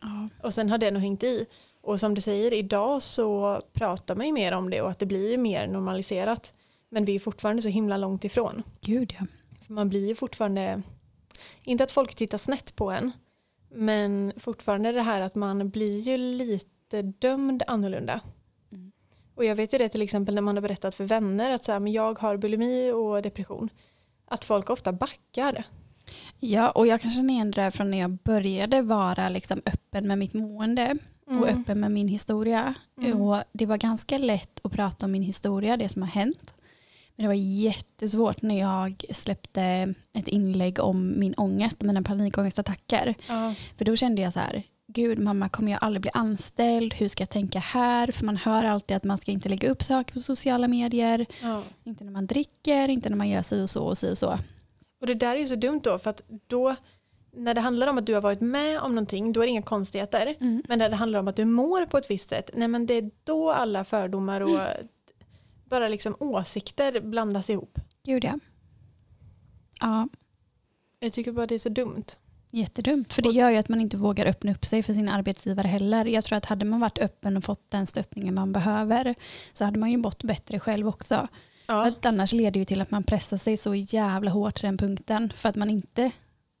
Ja. 0.00 0.28
Och 0.42 0.54
sen 0.54 0.70
har 0.70 0.78
det 0.78 0.90
nog 0.90 1.02
hängt 1.02 1.22
i. 1.22 1.46
Och 1.80 2.00
som 2.00 2.14
du 2.14 2.20
säger, 2.20 2.52
idag 2.52 3.02
så 3.02 3.60
pratar 3.72 4.14
man 4.14 4.26
ju 4.26 4.32
mer 4.32 4.52
om 4.52 4.70
det 4.70 4.82
och 4.82 4.90
att 4.90 4.98
det 4.98 5.06
blir 5.06 5.30
ju 5.30 5.36
mer 5.36 5.66
normaliserat. 5.66 6.52
Men 6.88 7.04
vi 7.04 7.16
är 7.16 7.20
fortfarande 7.20 7.62
så 7.62 7.68
himla 7.68 7.96
långt 7.96 8.24
ifrån. 8.24 8.62
Gud 8.80 9.16
ja. 9.18 9.26
För 9.66 9.72
man 9.72 9.88
blir 9.88 10.08
ju 10.08 10.14
fortfarande, 10.14 10.82
inte 11.64 11.84
att 11.84 11.92
folk 11.92 12.14
tittar 12.14 12.38
snett 12.38 12.76
på 12.76 12.90
en, 12.90 13.12
men 13.70 14.32
fortfarande 14.36 14.92
det 14.92 15.02
här 15.02 15.20
att 15.20 15.34
man 15.34 15.70
blir 15.70 16.00
ju 16.00 16.16
lite 16.16 17.02
dömd 17.02 17.62
annorlunda. 17.66 18.20
Mm. 19.30 19.36
Och 19.36 19.44
jag 19.44 19.54
vet 19.54 19.74
ju 19.74 19.78
det 19.78 19.88
till 19.88 20.02
exempel 20.02 20.34
när 20.34 20.42
man 20.42 20.56
har 20.56 20.62
berättat 20.62 20.94
för 20.94 21.04
vänner 21.04 21.50
att 21.50 21.64
så 21.64 21.72
här, 21.72 21.80
men 21.80 21.92
jag 21.92 22.18
har 22.18 22.36
bulimi 22.36 22.90
och 22.90 23.22
depression. 23.22 23.68
Att 24.26 24.44
folk 24.44 24.70
ofta 24.70 24.92
backar. 24.92 25.64
Ja, 26.38 26.70
och 26.70 26.86
jag 26.86 27.00
kan 27.00 27.10
känna 27.10 27.32
igen 27.32 27.50
det 27.50 27.62
där 27.62 27.70
från 27.70 27.90
när 27.90 27.98
jag 27.98 28.10
började 28.10 28.82
vara 28.82 29.28
liksom 29.28 29.62
öppen 29.66 30.06
med 30.06 30.18
mitt 30.18 30.34
mående 30.34 30.96
och 31.26 31.48
öppen 31.48 31.80
med 31.80 31.92
min 31.92 32.08
historia. 32.08 32.74
Mm. 32.98 33.20
Och 33.20 33.42
det 33.52 33.66
var 33.66 33.76
ganska 33.76 34.18
lätt 34.18 34.60
att 34.62 34.72
prata 34.72 35.06
om 35.06 35.12
min 35.12 35.22
historia, 35.22 35.76
det 35.76 35.88
som 35.88 36.02
har 36.02 36.08
hänt. 36.08 36.54
Men 37.16 37.24
det 37.24 37.28
var 37.28 37.34
jättesvårt 37.34 38.42
när 38.42 38.58
jag 38.58 39.04
släppte 39.10 39.94
ett 40.12 40.28
inlägg 40.28 40.80
om 40.80 41.18
min 41.20 41.34
ångest, 41.34 41.82
mina 41.82 42.02
panikångestattacker. 42.02 43.14
Ja. 43.28 43.54
För 43.78 43.84
då 43.84 43.96
kände 43.96 44.22
jag 44.22 44.32
så 44.32 44.40
här, 44.40 44.62
gud 44.92 45.18
mamma 45.18 45.48
kommer 45.48 45.72
jag 45.72 45.78
aldrig 45.84 46.00
bli 46.02 46.10
anställd, 46.14 46.94
hur 46.94 47.08
ska 47.08 47.22
jag 47.22 47.30
tänka 47.30 47.58
här? 47.58 48.10
För 48.10 48.24
man 48.26 48.36
hör 48.36 48.64
alltid 48.64 48.96
att 48.96 49.04
man 49.04 49.18
ska 49.18 49.30
inte 49.32 49.48
lägga 49.48 49.70
upp 49.70 49.82
saker 49.82 50.14
på 50.14 50.20
sociala 50.20 50.68
medier, 50.68 51.26
Ja. 51.42 51.62
inte 51.84 52.04
när 52.04 52.12
man 52.12 52.26
dricker, 52.26 52.88
inte 52.88 53.08
när 53.10 53.16
man 53.16 53.28
gör 53.28 53.42
si 53.42 53.62
och 53.62 53.70
så 53.70 53.84
och 53.84 53.98
si 53.98 54.12
och 54.12 54.18
så. 54.18 54.38
Och 55.00 55.06
det 55.06 55.14
där 55.14 55.36
är 55.36 55.40
ju 55.40 55.46
så 55.46 55.54
dumt 55.54 55.80
då 55.84 55.98
för 55.98 56.10
att 56.10 56.22
då 56.46 56.76
när 57.32 57.54
det 57.54 57.60
handlar 57.60 57.86
om 57.88 57.98
att 57.98 58.06
du 58.06 58.14
har 58.14 58.20
varit 58.20 58.40
med 58.40 58.80
om 58.80 58.94
någonting 58.94 59.32
då 59.32 59.40
är 59.40 59.44
det 59.44 59.50
inga 59.50 59.62
konstigheter. 59.62 60.34
Men 60.68 60.78
när 60.78 60.88
det 60.88 60.96
handlar 60.96 61.18
om 61.20 61.28
att 61.28 61.36
du 61.36 61.44
mår 61.44 61.86
på 61.86 61.98
ett 61.98 62.10
visst 62.10 62.28
sätt, 62.28 62.50
nej 62.54 62.68
men 62.68 62.86
det 62.86 62.94
är 62.94 63.10
då 63.24 63.50
alla 63.52 63.84
fördomar 63.84 64.40
och 64.40 64.60
bara 65.64 65.88
liksom 65.88 66.16
åsikter 66.20 67.00
blandas 67.00 67.50
ihop. 67.50 67.78
Gud 68.04 68.24
ja. 68.24 68.38
Ja, 69.80 70.08
Jag 71.00 71.12
tycker 71.12 71.32
bara 71.32 71.46
det 71.46 71.54
är 71.54 71.58
så 71.58 71.68
dumt. 71.68 72.04
Jättedumt. 72.50 73.14
För 73.14 73.22
det 73.22 73.28
gör 73.28 73.50
ju 73.50 73.56
att 73.56 73.68
man 73.68 73.80
inte 73.80 73.96
vågar 73.96 74.26
öppna 74.26 74.52
upp 74.52 74.66
sig 74.66 74.82
för 74.82 74.94
sin 74.94 75.08
arbetsgivare 75.08 75.68
heller. 75.68 76.04
Jag 76.04 76.24
tror 76.24 76.36
att 76.38 76.44
hade 76.44 76.64
man 76.64 76.80
varit 76.80 76.98
öppen 76.98 77.36
och 77.36 77.44
fått 77.44 77.70
den 77.70 77.86
stöttningen 77.86 78.34
man 78.34 78.52
behöver 78.52 79.14
så 79.52 79.64
hade 79.64 79.78
man 79.78 79.90
ju 79.90 79.96
mått 79.96 80.22
bättre 80.22 80.60
själv 80.60 80.88
också. 80.88 81.28
Ja. 81.66 81.86
Att 81.86 82.04
annars 82.06 82.32
leder 82.32 82.50
det 82.50 82.58
ju 82.58 82.64
till 82.64 82.80
att 82.80 82.90
man 82.90 83.02
pressar 83.02 83.36
sig 83.36 83.56
så 83.56 83.74
jävla 83.74 84.30
hårt 84.30 84.54
till 84.54 84.64
den 84.66 84.76
punkten 84.78 85.32
för 85.36 85.48
att 85.48 85.56
man 85.56 85.70
inte 85.70 86.10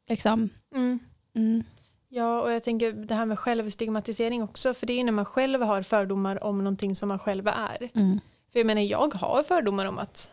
liksom... 0.08 0.48
Mm. 0.74 0.98
Mm, 1.34 1.64
ja, 2.08 2.40
och 2.42 2.52
jag 2.52 2.62
tänker 2.62 2.92
det 2.92 3.14
här 3.14 3.26
med 3.26 3.38
självstigmatisering 3.38 4.42
också, 4.42 4.74
för 4.74 4.86
det 4.86 4.92
är 4.92 4.96
ju 4.98 5.04
när 5.04 5.12
man 5.12 5.24
själv 5.24 5.62
har 5.62 5.82
fördomar 5.82 6.44
om 6.44 6.58
någonting 6.58 6.96
som 6.96 7.08
man 7.08 7.18
själv 7.18 7.48
är. 7.48 7.90
mm, 7.94 8.20
För 8.52 8.58
jag 8.60 8.66
menar, 8.66 8.82
jag 8.82 9.14
har 9.14 9.42
fördomar 9.42 9.86
om 9.86 9.98
att 9.98 10.30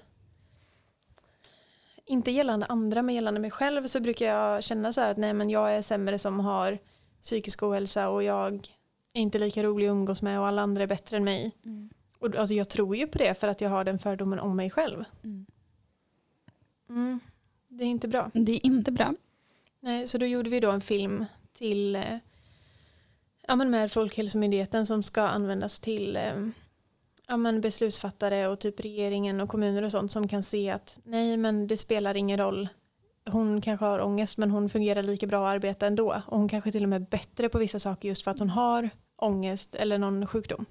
inte 2.07 2.31
gällande 2.31 2.65
andra 2.65 3.01
men 3.01 3.15
gällande 3.15 3.39
mig 3.39 3.51
själv 3.51 3.87
så 3.87 3.99
brukar 3.99 4.25
jag 4.25 4.63
känna 4.63 4.93
så 4.93 5.01
här 5.01 5.11
att 5.11 5.17
nej 5.17 5.33
men 5.33 5.49
jag 5.49 5.75
är 5.75 5.81
sämre 5.81 6.19
som 6.19 6.39
har 6.39 6.77
psykisk 7.21 7.63
ohälsa 7.63 8.09
och 8.09 8.23
jag 8.23 8.53
är 9.13 9.21
inte 9.21 9.39
lika 9.39 9.63
rolig 9.63 9.87
att 9.87 9.91
umgås 9.91 10.21
med 10.21 10.39
och 10.39 10.47
alla 10.47 10.61
andra 10.61 10.83
är 10.83 10.87
bättre 10.87 11.17
än 11.17 11.23
mig. 11.23 11.51
mm, 11.65 11.89
Och 12.19 12.35
alltså 12.35 12.53
jag 12.53 12.69
tror 12.69 12.95
ju 12.95 13.07
på 13.07 13.17
det 13.17 13.35
för 13.39 13.47
att 13.47 13.61
jag 13.61 13.69
har 13.69 13.83
den 13.83 13.99
fördomen 13.99 14.39
om 14.39 14.55
mig 14.55 14.69
själv. 14.69 15.03
mm. 15.23 15.45
Mm. 16.89 17.19
Det 17.67 17.83
är 17.83 17.87
inte 17.87 18.07
bra. 18.07 18.31
Det 18.33 18.51
är 18.51 18.65
inte 18.65 18.91
bra. 18.91 19.13
Nej, 19.79 20.07
så 20.07 20.17
då 20.17 20.25
gjorde 20.25 20.49
vi 20.49 20.59
då 20.59 20.71
en 20.71 20.81
film 20.81 21.25
till 21.53 21.95
eh, 21.95 22.17
ja, 23.47 23.55
men 23.55 23.69
med 23.69 23.91
Folkhälsomyndigheten 23.91 24.85
som 24.85 25.03
ska 25.03 25.21
användas 25.21 25.79
till 25.79 26.15
eh, 26.15 26.47
ja, 27.27 27.37
men 27.37 27.61
beslutsfattare 27.61 28.47
och 28.47 28.59
typ 28.59 28.79
regeringen 28.79 29.41
och 29.41 29.49
kommuner 29.49 29.83
och 29.83 29.91
sånt 29.91 30.11
som 30.11 30.27
kan 30.27 30.43
se 30.43 30.69
att 30.69 30.97
nej 31.03 31.37
men 31.37 31.67
det 31.67 31.77
spelar 31.77 32.17
ingen 32.17 32.37
roll. 32.37 32.69
Hon 33.29 33.61
kanske 33.61 33.85
har 33.85 34.01
ångest 34.01 34.37
men 34.37 34.51
hon 34.51 34.69
fungerar 34.69 35.03
lika 35.03 35.27
bra 35.27 35.47
att 35.47 35.53
arbeta 35.53 35.87
ändå 35.87 36.21
och 36.27 36.37
hon 36.37 36.49
kanske 36.49 36.71
till 36.71 36.83
och 36.83 36.89
med 36.89 37.01
är 37.01 37.05
bättre 37.05 37.49
på 37.49 37.57
vissa 37.57 37.79
saker 37.79 38.09
just 38.09 38.23
för 38.23 38.31
att 38.31 38.39
hon 38.39 38.49
har 38.49 38.89
ångest 39.15 39.75
eller 39.75 39.97
någon 39.97 40.27
sjukdom. 40.27 40.65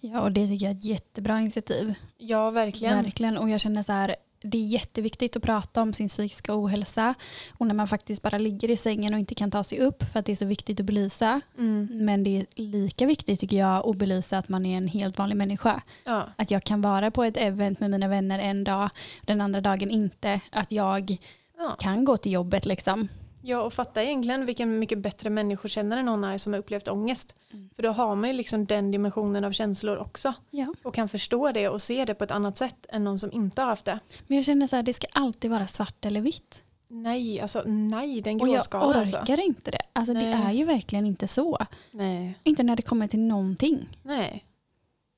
Ja, 0.00 0.20
och 0.20 0.32
det 0.32 0.48
tycker 0.48 0.66
jag 0.66 0.74
är 0.74 0.78
ett 0.78 0.84
jättebra 0.84 1.40
initiativ. 1.40 1.94
Ja, 2.16 2.50
verkligen. 2.50 3.02
Verkligen. 3.02 3.38
Och 3.38 3.50
jag 3.50 3.60
känner 3.60 3.82
så 3.82 3.92
här, 3.92 4.16
det 4.46 4.58
är 4.58 4.66
jätteviktigt 4.66 5.36
att 5.36 5.42
prata 5.42 5.82
om 5.82 5.92
sin 5.92 6.08
psykiska 6.08 6.52
ohälsa. 6.62 7.14
Och 7.58 7.66
när 7.66 7.74
man 7.74 7.88
faktiskt 7.88 8.22
bara 8.22 8.38
ligger 8.38 8.70
i 8.70 8.76
sängen 8.76 9.14
och 9.14 9.20
inte 9.20 9.34
kan 9.34 9.50
ta 9.50 9.64
sig 9.64 9.78
upp 9.78 10.02
för 10.12 10.18
att 10.18 10.26
det 10.26 10.32
är 10.32 10.36
så 10.36 10.44
viktigt 10.44 10.80
att 10.80 10.86
belysa. 10.86 11.40
Mm. 11.58 11.88
Men 11.90 12.24
det 12.24 12.36
är 12.38 12.46
lika 12.54 13.06
viktigt 13.06 13.40
tycker 13.40 13.56
jag 13.56 13.86
att 13.88 13.96
belysa 13.96 14.38
att 14.38 14.48
man 14.48 14.66
är 14.66 14.76
en 14.76 14.88
helt 14.88 15.18
vanlig 15.18 15.36
människa. 15.36 15.82
Ja. 16.04 16.28
Att 16.36 16.50
jag 16.50 16.64
kan 16.64 16.80
vara 16.80 17.10
på 17.10 17.24
ett 17.24 17.36
event 17.36 17.80
med 17.80 17.90
mina 17.90 18.08
vänner 18.08 18.38
en 18.38 18.64
dag, 18.64 18.90
den 19.22 19.40
andra 19.40 19.60
dagen 19.60 19.90
inte. 19.90 20.40
Att 20.50 20.72
jag 20.72 21.16
Ja. 21.58 21.76
kan 21.78 22.04
gå 22.04 22.16
till 22.16 22.32
jobbet 22.32 22.66
liksom. 22.66 23.08
Ja, 23.46 23.62
och 23.62 23.72
fatta 23.72 24.02
egentligen 24.02 24.46
vilken 24.46 24.78
mycket 24.78 24.98
bättre 24.98 25.30
människokännare 25.30 26.02
någon 26.02 26.24
är 26.24 26.38
som 26.38 26.52
har 26.52 26.60
upplevt 26.60 26.88
ångest. 26.88 27.36
Mm. 27.52 27.70
För 27.76 27.82
då 27.82 27.90
har 27.90 28.14
man 28.16 28.30
ju 28.30 28.36
liksom 28.36 28.66
den 28.66 28.90
dimensionen 28.90 29.44
av 29.44 29.52
känslor 29.52 29.96
också. 29.96 30.34
Ja. 30.50 30.74
Och 30.82 30.94
kan 30.94 31.08
förstå 31.08 31.52
det 31.52 31.68
och 31.68 31.82
se 31.82 32.04
det 32.04 32.14
på 32.14 32.24
ett 32.24 32.30
annat 32.30 32.56
sätt 32.58 32.86
än 32.88 33.04
någon 33.04 33.18
som 33.18 33.32
inte 33.32 33.62
har 33.62 33.68
haft 33.68 33.84
det. 33.84 33.98
Men 34.26 34.36
jag 34.36 34.44
känner 34.44 34.66
så 34.66 34.76
här, 34.76 34.82
det 34.82 34.92
ska 34.92 35.06
alltid 35.12 35.50
vara 35.50 35.66
svart 35.66 36.04
eller 36.04 36.20
vitt. 36.20 36.62
Nej, 36.88 37.40
alltså 37.40 37.62
nej, 37.66 38.20
den 38.20 38.40
Och 38.40 38.48
jag 38.48 38.54
gråskala 38.54 38.86
orkar 38.86 39.00
alltså. 39.00 39.36
inte 39.42 39.70
det. 39.70 39.82
Alltså 39.92 40.14
det 40.14 40.20
Nej. 40.20 40.32
är 40.46 40.52
ju 40.52 40.64
verkligen 40.64 41.06
inte 41.06 41.28
så. 41.28 41.58
Nej, 41.90 42.38
Inte 42.44 42.62
när 42.62 42.76
det 42.76 42.82
kommer 42.82 43.08
till 43.08 43.20
någonting. 43.20 43.88
nej. 44.02 44.44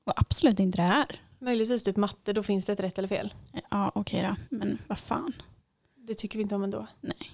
Och 0.05 0.13
absolut 0.15 0.59
inte 0.59 0.77
det 0.77 0.83
här. 0.83 1.21
Möjligtvis 1.39 1.83
typ 1.83 1.95
matte, 1.97 2.33
då 2.33 2.43
finns 2.43 2.65
det 2.65 2.73
ett 2.73 2.79
rätt 2.79 2.97
eller 2.97 3.07
fel. 3.07 3.33
Ja 3.71 3.91
okej 3.95 4.21
då, 4.21 4.57
men 4.57 4.77
vad 4.87 4.99
fan. 4.99 5.33
Det 5.95 6.15
tycker 6.15 6.37
vi 6.37 6.43
inte 6.43 6.55
om 6.55 6.63
ändå. 6.63 6.87
Nej. 7.01 7.31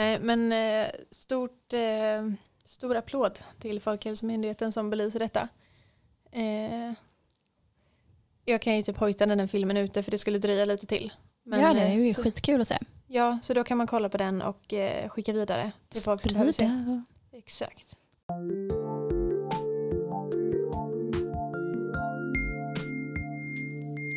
Nej, 0.00 0.20
men 0.20 0.52
eh, 0.52 0.90
stort, 1.10 1.72
eh, 1.72 2.32
stor 2.64 2.96
applåd 2.96 3.38
till 3.58 3.80
Folkhälsomyndigheten 3.80 4.72
som 4.72 4.90
belyser 4.90 5.18
detta. 5.18 5.48
Eh, 6.32 6.92
jag 8.44 8.62
kan 8.62 8.76
ju 8.76 8.82
typ 8.82 8.96
hojta 8.96 9.26
när 9.26 9.36
den 9.36 9.48
filmen 9.48 9.76
är 9.76 9.82
ute 9.82 10.02
för 10.02 10.10
det 10.10 10.18
skulle 10.18 10.38
dröja 10.38 10.64
lite 10.64 10.86
till. 10.86 11.12
Men, 11.42 11.60
ja 11.60 11.74
det 11.74 11.80
är 11.80 11.94
ju 11.94 12.14
så, 12.14 12.22
skitkul 12.22 12.60
att 12.60 12.68
se. 12.68 12.78
ja, 13.06 13.38
så 13.42 13.54
då 13.54 13.64
kan 13.64 13.78
man 13.78 13.86
kolla 13.86 14.08
på 14.08 14.16
den 14.16 14.42
och 14.42 14.74
skicka 15.08 15.32
vidare 15.32 15.72
till 15.88 16.02
folk 16.02 16.22
som 16.22 16.32
behöver 16.32 16.52
se. 16.52 16.70
Exakt. 17.32 17.96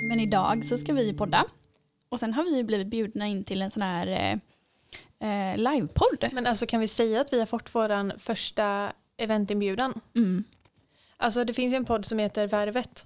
Men 0.10 0.20
idag 0.20 0.66
så 0.66 0.78
ska 0.78 0.94
vi 0.94 1.14
podda. 1.14 1.46
Och 2.10 2.20
sen 2.20 2.34
har 2.34 2.44
vi 2.44 2.58
ju 2.58 2.64
blivit 2.64 2.88
bjudna 2.88 3.28
in 3.28 3.44
till 3.44 3.62
en 3.62 3.72
sån 3.72 3.82
här 3.82 4.40
eh, 5.24 5.58
livepodd. 5.58 6.30
Men 6.32 6.48
alltså 6.48 6.66
kan 6.66 6.80
vi 6.80 6.88
säga 6.88 7.22
att 7.22 7.34
vi 7.34 7.40
har 7.40 7.46
fått 7.46 7.76
vår 7.76 8.20
första 8.20 8.94
eventinbjudan? 9.18 10.02
Mm. 10.16 10.44
Alltså 11.18 11.44
det 11.44 11.54
finns 11.54 11.74
ju 11.74 11.78
en 11.78 11.86
podd 11.86 12.06
som 12.06 12.20
heter 12.20 12.48
Värvet. 12.48 13.06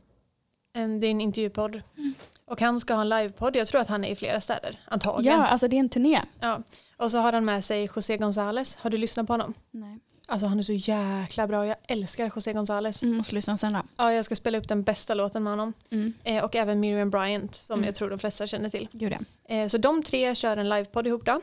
En, 0.73 0.99
det 0.99 1.07
är 1.07 1.11
en 1.11 1.21
intervjupodd. 1.21 1.81
Mm. 1.97 2.13
Och 2.45 2.61
han 2.61 2.79
ska 2.79 2.93
ha 2.93 3.01
en 3.01 3.09
livepodd. 3.09 3.55
Jag 3.55 3.67
tror 3.67 3.81
att 3.81 3.87
han 3.87 4.03
är 4.05 4.09
i 4.11 4.15
flera 4.15 4.41
städer. 4.41 4.79
Antagligen. 4.85 5.39
Ja, 5.39 5.47
alltså 5.47 5.67
det 5.67 5.75
är 5.75 5.79
en 5.79 5.89
turné. 5.89 6.21
Ja. 6.39 6.61
Och 6.97 7.11
så 7.11 7.17
har 7.17 7.33
han 7.33 7.45
med 7.45 7.65
sig 7.65 7.89
José 7.95 8.17
González. 8.17 8.77
Har 8.81 8.89
du 8.89 8.97
lyssnat 8.97 9.27
på 9.27 9.33
honom? 9.33 9.53
Nej. 9.71 9.99
Alltså 10.27 10.47
han 10.47 10.59
är 10.59 10.63
så 10.63 10.73
jäkla 10.73 11.47
bra. 11.47 11.65
Jag 11.65 11.75
älskar 11.87 12.31
José 12.35 12.53
González. 12.53 13.03
Mm, 13.03 13.17
måste 13.17 13.35
lyssna 13.35 13.57
sen 13.57 13.73
då. 13.73 13.81
Ja, 13.97 14.13
jag 14.13 14.25
ska 14.25 14.35
spela 14.35 14.57
upp 14.57 14.67
den 14.67 14.83
bästa 14.83 15.13
låten 15.13 15.43
med 15.43 15.51
honom. 15.51 15.73
Mm. 15.89 16.13
Eh, 16.23 16.43
och 16.43 16.55
även 16.55 16.79
Miriam 16.79 17.09
Bryant 17.09 17.55
som 17.55 17.73
Mm. 17.73 17.85
jag 17.85 17.95
tror 17.95 18.09
de 18.09 18.19
flesta 18.19 18.47
känner 18.47 18.69
till. 18.69 18.87
Gud 18.91 19.13
ja. 19.13 19.55
Eh, 19.55 19.67
så 19.67 19.77
de 19.77 20.03
tre 20.03 20.35
kör 20.35 20.57
en 20.57 20.69
livepodd 20.69 21.07
ihop 21.07 21.25
då. 21.25 21.41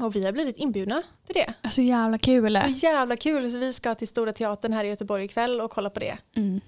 Och 0.00 0.16
vi 0.16 0.24
har 0.24 0.32
blivit 0.32 0.56
inbjudna 0.56 1.02
till 1.26 1.34
det. 1.34 1.54
Alltså 1.62 1.82
jävla 1.82 2.18
kul. 2.18 2.58
Så 2.74 2.86
jävla 2.86 3.16
kul. 3.16 3.50
Så 3.50 3.58
vi 3.58 3.72
ska 3.72 3.94
till 3.94 4.08
Stora 4.08 4.32
Teatern 4.32 4.72
här 4.72 4.84
i 4.84 4.88
Göteborg 4.88 5.24
ikväll 5.24 5.60
och 5.60 5.70
kolla 5.70 5.90
på 5.90 6.00
det. 6.00 6.18
Mm. 6.36 6.60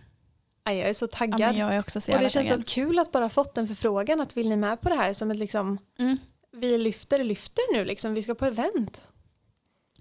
Aj, 0.64 0.76
jag 0.78 0.88
är 0.88 0.94
så 0.94 1.04
Ja, 1.04 1.16
taggad. 1.16 1.40
men 1.40 1.56
jag 1.56 1.74
är 1.74 1.80
också 1.80 2.00
så 2.00 2.10
och 2.10 2.14
jävla 2.14 2.26
det 2.26 2.30
känns 2.32 2.48
taggad. 2.48 2.68
så 2.68 2.74
kul 2.74 2.98
att 2.98 3.12
bara 3.12 3.28
fått 3.28 3.58
en 3.58 3.68
förfrågan 3.68 4.20
att 4.20 4.36
vill 4.36 4.48
ni 4.48 4.56
med 4.56 4.80
på 4.80 4.88
det 4.88 4.94
här 4.94 5.12
som 5.12 5.30
ett 5.30 5.36
liksom 5.36 5.78
Mm. 5.98 6.16
vi 6.52 6.78
lyfter 6.78 7.24
lyfter 7.24 7.72
nu 7.74 7.84
liksom 7.84 8.14
vi 8.14 8.22
ska 8.22 8.34
på 8.34 8.46
event. 8.46 9.02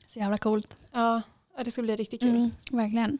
Så 0.08 0.20
jävla 0.20 0.38
coolt. 0.38 0.76
Ja, 0.92 1.22
ja 1.58 1.64
det 1.64 1.72
ska 1.72 1.82
bli 1.82 1.96
riktigt 1.96 2.20
kul. 2.22 2.30
Mm, 2.30 2.52
verkligen. 2.72 3.18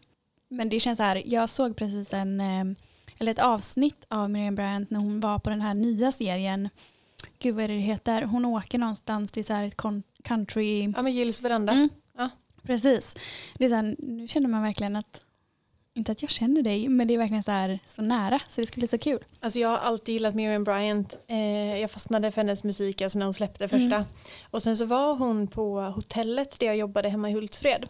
Men 0.50 0.70
det 0.70 0.80
känns 0.80 0.98
så 0.98 1.04
här, 1.04 1.24
jag 1.26 1.50
såg 1.50 1.76
precis 1.76 2.14
en, 2.14 2.40
eh, 2.42 2.64
eller 3.18 3.32
ett 3.32 3.40
avsnitt 3.40 4.06
av 4.08 4.30
Miriam 4.30 4.56
Bryant 4.56 4.90
när 4.90 5.00
hon 5.00 5.20
var 5.20 5.40
på 5.40 5.50
den 5.50 5.62
här 5.62 5.74
nya 5.74 6.12
serien. 6.12 6.70
Gud 7.40 7.56
vad 7.56 7.64
är 7.64 7.68
det 7.68 7.74
det 7.74 7.80
heter? 7.80 8.22
Hon 8.22 8.46
åker 8.46 8.78
någonstans 8.78 9.32
till 9.32 9.46
så 9.46 9.54
här 9.54 9.64
ett 9.64 9.78
country. 10.24 10.94
Ja 10.96 11.02
men 11.02 11.14
Gills 11.14 11.42
veranda. 11.42 11.74
Mm. 11.74 11.90
Ja. 12.18 12.30
Precis. 12.64 13.16
Det 13.58 13.66
är 13.66 13.70
så 13.70 13.76
här, 13.76 13.96
nu 14.00 14.28
känner 14.28 14.50
man 14.50 14.64
verkligen 14.64 14.96
att 14.96 15.22
Inte 15.98 16.12
att 16.12 16.22
jag 16.22 16.32
känner 16.32 16.62
dig, 16.62 16.88
men 16.90 17.08
det 17.08 17.14
är 17.14 17.18
verkligen 17.18 17.44
så, 17.44 17.52
här, 17.52 17.80
så 17.86 18.02
nära 18.02 18.40
så 18.50 18.62
det 18.62 18.68
ska 18.68 18.76
bli 18.80 18.88
så 18.88 18.98
kul. 18.98 19.24
Alltså 19.40 19.60
jag 19.60 19.70
har 19.70 19.78
alltid 19.78 20.14
gillat 20.14 20.36
Miriam 20.36 20.64
Bryant. 20.64 21.16
Eh, 21.28 21.80
jag 21.80 21.92
fastnade 21.92 22.32
för 22.32 22.42
hennes 22.42 22.64
musik 22.64 23.02
alltså 23.02 23.20
när 23.20 23.26
hon 23.26 23.34
släppte 23.34 23.68
första. 23.68 23.96
Mm. 23.96 24.04
Och 24.52 24.62
sen 24.62 24.78
så 24.78 24.86
var 24.86 25.16
hon 25.16 25.48
på 25.48 25.80
hotellet 25.82 26.60
där 26.60 26.68
jag 26.68 26.78
jobbade 26.78 27.10
hemma 27.10 27.30
i 27.30 27.34
Hultsfred. 27.34 27.86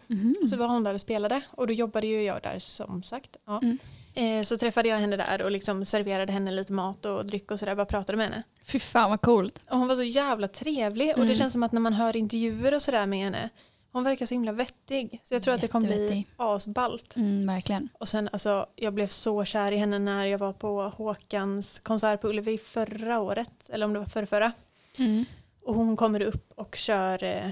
Så 0.50 0.56
var 0.56 0.66
hon 0.68 0.84
där 0.84 0.94
och 0.94 1.00
spelade 1.00 1.40
och 1.50 1.66
då 1.66 1.72
jobbade 1.72 2.06
ju 2.06 2.22
jag 2.22 2.42
där 2.42 2.58
som 2.58 3.02
sagt. 3.02 3.36
Ja. 3.46 3.60
Mm. 3.62 3.78
Eh, 4.14 4.42
så 4.42 4.58
träffade 4.58 4.88
jag 4.88 4.98
henne 4.98 5.16
där 5.16 5.42
och 5.42 5.50
liksom 5.50 5.84
serverade 5.84 6.32
henne 6.32 6.50
lite 6.50 6.72
mat 6.72 7.04
och 7.04 7.26
dryck 7.26 7.50
och 7.50 7.58
sådär. 7.58 7.74
Bara 7.74 7.86
pratade 7.86 8.16
med 8.18 8.26
henne. 8.30 8.42
Fy 8.64 8.78
fan 8.78 9.10
vad 9.10 9.20
coolt. 9.20 9.60
Och 9.70 9.78
hon 9.78 9.88
var 9.88 9.96
så 9.96 10.02
jävla 10.02 10.48
trevlig 10.48 11.08
och 11.10 11.16
det 11.16 11.22
Mm. 11.22 11.34
känns 11.34 11.52
som 11.52 11.62
att 11.62 11.72
när 11.72 11.80
man 11.80 11.92
hör 11.92 12.16
intervjuer 12.16 12.74
och 12.74 12.82
sådär 12.82 13.06
med 13.06 13.18
henne. 13.24 13.48
Hon 13.92 14.04
verkar 14.04 14.26
så 14.26 14.34
himla 14.34 14.52
vettig. 14.52 15.20
Så 15.24 15.34
jag 15.34 15.42
tror 15.42 15.54
att 15.54 15.60
det 15.60 15.68
kommer 15.68 15.86
bli 15.88 16.26
asballt. 16.36 17.16
Mm, 17.16 17.46
verkligen. 17.46 17.88
Och 17.98 18.08
sen 18.08 18.28
alltså, 18.32 18.66
jag 18.76 18.94
blev 18.94 19.06
så 19.06 19.44
kär 19.44 19.72
i 19.72 19.76
henne 19.76 19.98
när 19.98 20.26
jag 20.26 20.38
var 20.38 20.52
på 20.52 20.82
Håkans 20.88 21.78
konsert 21.78 22.20
på 22.20 22.28
Ullevi 22.28 22.58
förra 22.58 23.20
året. 23.20 23.68
Eller 23.70 23.86
om 23.86 23.92
det 23.92 23.98
var 23.98 24.06
förra, 24.06 24.26
förra. 24.26 24.52
Mm. 24.98 25.24
Och 25.62 25.74
hon 25.74 25.96
kommer 25.96 26.20
upp 26.20 26.52
och 26.54 26.76
kör 26.76 27.24
eh, 27.24 27.50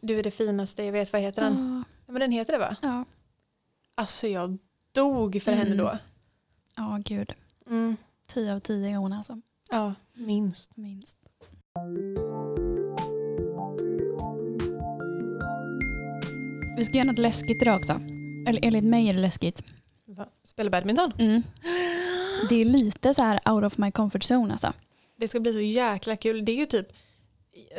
Du 0.00 0.18
är 0.18 0.22
det 0.22 0.30
finaste 0.30 0.82
jag 0.84 0.92
vet, 0.92 1.12
vad 1.12 1.22
heter 1.22 1.42
den? 1.42 1.84
Ja. 1.86 1.90
Ja, 2.06 2.12
men 2.12 2.20
den 2.20 2.30
heter 2.32 2.52
det 2.52 2.58
va? 2.58 2.76
Ja. 2.82 3.04
Alltså 3.94 4.26
jag 4.26 4.58
dog 4.92 5.42
för 5.42 5.52
Mm. 5.52 5.64
henne 5.66 5.82
då. 5.82 5.98
ja, 6.76 6.98
gud. 7.04 7.34
Mm. 7.66 7.96
10 8.26 8.54
av 8.54 8.60
10 8.60 8.88
är 8.90 8.96
hon 8.96 9.12
alltså. 9.12 9.40
Ja, 9.70 9.94
minst. 10.14 10.76
Minst. 10.76 11.16
Vi 16.76 16.84
ska 16.84 16.96
göra 16.96 17.06
något 17.06 17.18
läskigt 17.18 17.62
idag 17.62 17.76
också. 17.76 17.92
Eller 18.48 18.64
enligt 18.64 18.84
mig 18.84 19.08
är 19.08 19.12
det 19.12 19.18
läskigt. 19.18 19.62
Va? 20.06 20.26
Spela 20.44 20.70
badminton? 20.70 21.12
Mm. 21.18 21.42
Det 22.48 22.54
är 22.54 22.64
lite 22.64 23.14
så 23.14 23.22
här 23.22 23.40
out 23.52 23.64
of 23.64 23.78
my 23.78 23.90
comfort 23.90 24.30
zone 24.30 24.52
alltså. 24.52 24.72
Det 25.16 25.28
ska 25.28 25.40
bli 25.40 25.52
så 25.52 25.60
jäkla 25.60 26.16
kul. 26.16 26.44
Det 26.44 26.52
är 26.52 26.56
ju 26.56 26.66
typ 26.66 26.88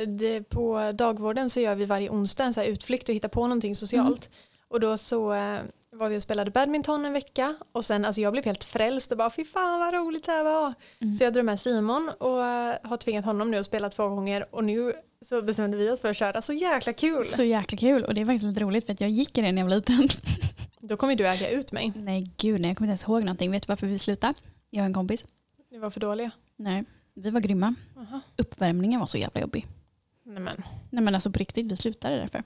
det, 0.07 0.43
på 0.43 0.91
dagvården 0.91 1.49
så 1.49 1.59
gör 1.59 1.75
vi 1.75 1.85
varje 1.85 2.09
onsdag 2.09 2.43
en 2.43 2.53
så 2.53 2.63
utflykt 2.63 3.09
och 3.09 3.15
hittar 3.15 3.29
på 3.29 3.41
någonting 3.41 3.75
socialt. 3.75 4.29
Och 4.67 4.79
då 4.79 4.97
så 4.97 5.33
eh, 5.33 5.61
var 5.97 6.09
vi 6.09 6.17
och 6.17 6.21
spelade 6.21 6.51
badminton 6.51 7.05
en 7.05 7.13
vecka 7.13 7.55
och 7.71 7.85
sen 7.85 8.05
alltså 8.05 8.21
jag 8.21 8.31
blev 8.31 8.45
helt 8.45 8.63
frälst 8.63 9.11
och 9.11 9.17
bara 9.17 9.29
fy 9.29 9.45
fan 9.45 9.79
vad 9.79 9.93
roligt 9.93 10.25
det 10.25 10.31
här 10.31 10.43
var. 10.43 10.73
Mm. 10.99 11.13
Så 11.13 11.23
jag 11.23 11.33
drog 11.33 11.45
med 11.45 11.59
Simon 11.59 12.11
och 12.19 12.45
eh, 12.45 12.77
har 12.83 12.97
tvingat 12.97 13.25
honom 13.25 13.51
nu 13.51 13.57
att 13.57 13.65
spela 13.65 13.89
två 13.89 14.09
gånger 14.09 14.55
och 14.55 14.63
nu 14.63 14.93
så 15.21 15.41
bestämde 15.41 15.77
vi 15.77 15.89
oss 15.89 16.01
för 16.01 16.09
att 16.09 16.17
köra. 16.17 16.41
Så 16.41 16.53
jäkla 16.53 16.93
kul! 16.93 17.25
Så 17.25 17.43
jäkla 17.43 17.77
kul 17.77 18.03
och 18.03 18.13
det 18.13 18.21
är 18.21 18.25
faktiskt 18.25 18.45
lite 18.45 18.59
roligt 18.59 18.85
för 18.85 18.93
att 18.93 19.01
jag 19.01 19.09
gick 19.09 19.37
i 19.37 19.41
det 19.41 19.51
när 19.51 19.61
jag 19.61 19.69
var 19.69 19.75
liten. 19.75 20.07
Då 20.79 20.97
kommer 20.97 21.15
du 21.15 21.27
äga 21.27 21.49
ut 21.49 21.71
mig. 21.71 21.93
Nej 21.95 22.31
gud, 22.37 22.61
nej, 22.61 22.69
jag 22.69 22.77
kommer 22.77 22.87
inte 22.87 22.91
ens 22.91 23.03
ihåg 23.03 23.23
någonting. 23.23 23.51
Vet 23.51 23.63
du 23.63 23.67
varför 23.67 23.87
vi 23.87 23.99
slutade? 23.99 24.33
Jag 24.69 24.81
och 24.81 24.85
en 24.85 24.93
kompis. 24.93 25.25
Ni 25.71 25.77
var 25.77 25.89
för 25.89 25.99
dåliga. 25.99 26.31
Nej, 26.55 26.83
vi 27.13 27.29
var 27.29 27.39
grymma. 27.39 27.75
Aha. 27.97 28.21
Uppvärmningen 28.37 28.99
var 28.99 29.07
så 29.07 29.17
jävla 29.17 29.41
jobbig. 29.41 29.67
Nej 30.23 30.39
men 30.39 30.63
Nej 30.89 31.03
men 31.03 31.15
alltså 31.15 31.31
på 31.31 31.39
riktigt, 31.39 31.71
vi 31.71 31.77
slutade 31.77 32.15
därför. 32.15 32.43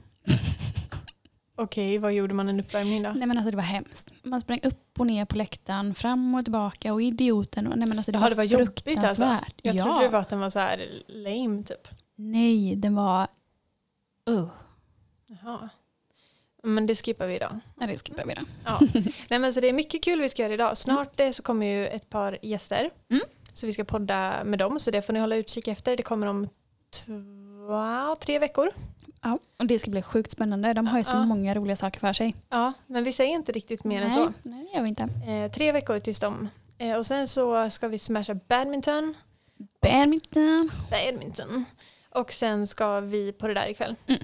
Okej, 1.63 1.98
vad 1.98 2.13
gjorde 2.13 2.34
man 2.34 2.50
en 2.50 2.60
uppvärmning 2.60 3.04
då? 3.04 3.10
Nej 3.10 3.28
men 3.28 3.38
alltså 3.38 3.51
det 3.51 3.58
var 3.58 3.63
hemskt. 3.63 4.13
Man 4.24 4.42
sprang 4.42 4.60
upp 4.63 5.00
och 5.00 5.08
ner 5.08 5.25
på 5.25 5.36
läktaren, 5.36 5.96
fram 5.96 6.36
och 6.36 6.44
tillbaka 6.44 6.94
och 6.94 7.01
idioten. 7.01 7.68
Och, 7.68 7.78
nej 7.78 7.88
men 7.88 7.98
alltså 7.98 8.12
det 8.12 8.16
Jaha, 8.16 8.24
var, 8.24 8.30
det 8.30 8.36
var 8.36 8.44
jobbigt 8.44 9.04
alltså. 9.04 9.38
Jag 9.62 9.75
ja. 9.75 9.84
trodde 9.84 10.01
det 10.01 10.10
var 10.10 10.20
att 10.20 10.30
den 10.30 10.39
var 10.39 10.50
så 10.50 10.60
här 10.60 11.04
lame 11.08 11.63
typ. 11.63 11.88
Nej, 12.16 12.75
den 12.75 12.96
var... 12.96 13.28
Uh. 14.30 14.48
Jaha. 15.28 15.70
Men 16.63 16.86
det 16.86 16.96
skippar 16.96 17.28
vi 17.28 17.36
idag. 17.36 17.60
Nej, 17.75 17.88
det 17.88 18.08
skippar 18.08 18.25
vi 18.25 18.34
då. 18.34 18.42
Ja. 18.66 18.80
Nej, 19.30 19.39
men 19.39 19.54
så 19.54 19.60
det 19.60 19.70
är 19.70 19.74
mycket 19.74 20.04
kul 20.04 20.22
vi 20.22 20.30
ska 20.30 20.42
göra 20.42 20.54
idag. 20.54 20.78
Snart 20.78 21.20
eh, 21.20 21.32
så 21.32 21.44
kommer 21.44 21.66
ju 21.66 21.88
ett 21.88 22.10
par 22.10 22.38
gäster. 22.42 22.89
Mm. 23.10 23.24
Så 23.54 23.66
vi 23.66 23.74
ska 23.74 23.84
podda 23.84 24.44
med 24.44 24.60
dem. 24.60 24.80
Så 24.80 24.92
det 24.92 25.01
får 25.01 25.13
ni 25.13 25.20
hålla 25.20 25.36
utkik 25.36 25.68
efter. 25.68 25.98
Det 25.98 26.04
kommer 26.04 26.28
om 26.28 26.50
två, 26.92 27.13
tre 28.20 28.40
veckor. 28.40 28.70
Ja, 29.22 29.38
och 29.60 29.66
det 29.66 29.79
ska 29.79 29.92
bli 29.92 30.01
sjukt 30.01 30.32
spännande. 30.32 30.74
De 30.74 30.88
har 30.88 30.98
ju 30.98 31.03
så 31.03 31.14
Ja. 31.14 31.25
många 31.25 31.55
roliga 31.55 31.75
saker 31.75 32.00
för 32.00 32.14
sig. 32.14 32.36
Ja, 32.50 32.74
men 32.88 33.03
vi 33.03 33.14
säger 33.14 33.32
inte 33.36 33.51
riktigt 33.51 33.84
mer 33.84 34.01
än 34.01 34.08
nej, 34.08 34.12
så. 34.18 34.34
Nej, 34.44 34.64
det 34.72 34.77
gör 34.77 34.84
vi 34.84 34.90
inte. 34.90 35.03
Eh, 35.27 35.51
tre 35.51 35.72
veckor 35.72 36.00
tills 36.00 36.20
de. 36.20 36.50
Eh, 36.77 36.96
och 36.98 37.05
sen 37.05 37.27
så 37.27 37.70
ska 37.70 37.88
vi 37.88 38.00
smasha 38.00 38.34
badminton. 38.34 39.14
Badminton. 39.82 40.72
Badminton. 40.92 41.66
Och 42.10 42.32
sen 42.34 42.68
ska 42.68 43.00
vi 43.00 43.32
på 43.32 43.48
det 43.48 43.53
där 43.53 43.68
ikväll. 43.70 43.96
Mm. 44.08 44.22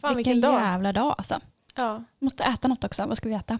Fan 0.00 0.16
Vilken 0.16 0.32
vilken, 0.34 0.50
dag. 0.52 0.60
jävla 0.60 0.92
dag 0.92 1.14
alltså. 1.18 1.40
Ja, 1.74 2.04
Måste 2.18 2.44
äta 2.44 2.68
något 2.68 2.84
också. 2.84 3.06
Vad 3.06 3.16
ska 3.16 3.28
vi 3.28 3.34
äta? 3.34 3.58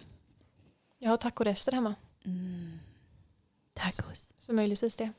jag 0.99 1.09
har 1.09 1.17
tacorester 1.17 1.71
hemma. 1.71 1.95
Mm. 2.25 2.79
Tacos. 3.73 4.33
Så 4.39 4.53
möjligtvis 4.53 4.95
det. 4.95 5.09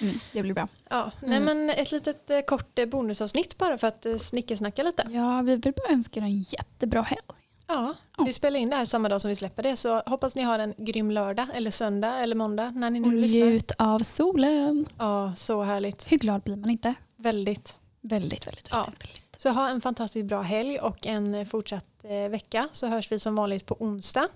Mm, 0.00 0.14
det 0.32 0.42
blir 0.42 0.54
bra. 0.54 0.68
Ja, 0.90 1.10
nej 1.22 1.36
Mm. 1.36 1.58
men 1.66 1.70
ett 1.78 1.92
litet 1.92 2.30
eh, 2.30 2.40
kort 2.40 2.78
eh, 2.78 2.86
bonusavsnitt 2.86 3.58
bara 3.58 3.78
för 3.78 3.86
att 3.88 4.06
eh, 4.06 4.16
snickesnacka 4.16 4.82
lite. 4.82 5.06
Ja, 5.10 5.42
vi 5.42 5.56
vill 5.56 5.72
bara 5.76 5.92
önska 5.94 6.20
er 6.20 6.24
en 6.24 6.42
jättebra 6.42 7.02
helg. 7.02 7.20
Ja, 7.66 7.94
Ja. 8.18 8.24
vi 8.24 8.32
spelar 8.32 8.60
in 8.60 8.70
det 8.70 8.76
här 8.76 8.84
samma 8.84 9.08
dag 9.08 9.20
som 9.20 9.28
vi 9.28 9.34
släpper 9.34 9.62
det 9.62 9.76
så 9.76 10.02
hoppas 10.06 10.36
ni 10.36 10.42
har 10.42 10.58
en 10.58 10.74
grym 10.78 11.10
lördag 11.10 11.46
eller 11.54 11.70
söndag 11.70 12.18
eller 12.18 12.36
måndag 12.36 12.70
när 12.70 12.90
ni 12.90 13.00
nu 13.00 13.06
Och 13.08 13.12
lyssnar. 13.14 13.40
njut 13.46 13.72
av 13.78 13.98
solen. 13.98 14.86
Ja, 14.98 15.32
så 15.36 15.62
härligt. 15.62 16.12
Hur 16.12 16.18
glad 16.18 16.42
blir 16.42 16.56
man 16.56 16.70
inte? 16.70 16.94
Väldigt. 17.16 17.76
Väldigt, 18.00 18.46
väldigt, 18.46 18.68
Ja. 18.70 18.76
väldigt. 18.84 19.00
väldigt. 19.04 19.40
Så 19.40 19.50
ha 19.50 19.68
en 19.68 19.80
fantastiskt 19.80 20.26
bra 20.26 20.40
helg 20.42 20.78
och 20.78 21.06
en 21.06 21.34
eh, 21.34 21.44
fortsatt 21.44 21.88
eh, 22.02 22.28
vecka 22.30 22.68
så 22.72 22.86
hörs 22.86 23.12
vi 23.12 23.18
som 23.18 23.34
vanligt 23.34 23.66
på 23.66 23.76
onsdag 23.80 24.28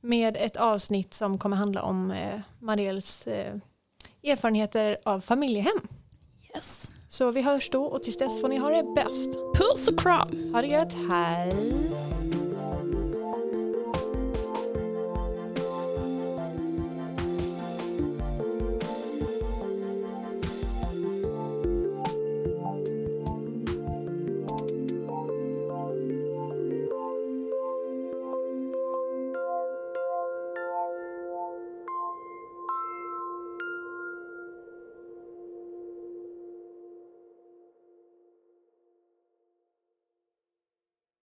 med 0.00 0.36
ett 0.36 0.56
avsnitt 0.56 1.14
som 1.14 1.38
kommer 1.38 1.56
handla 1.56 1.82
om 1.82 2.10
eh, 2.10 2.40
Mariels 2.58 3.26
eh, 3.26 3.54
erfarenheter 4.24 4.98
av 5.04 5.20
familjehem. 5.20 5.88
Yes. 6.54 6.90
Så 7.08 7.30
vi 7.30 7.42
hörs 7.42 7.70
då 7.70 7.84
och 7.84 8.02
tills 8.02 8.16
dess 8.16 8.40
får 8.40 8.48
ni 8.48 8.58
ha 8.58 8.70
det 8.70 8.94
bäst. 8.94 9.30
Puss 9.54 9.88
och 9.88 9.98
kram. 10.00 10.52
Ha 10.52 10.62
det 10.62 10.68
gött, 10.68 10.92
hej! 11.10 12.09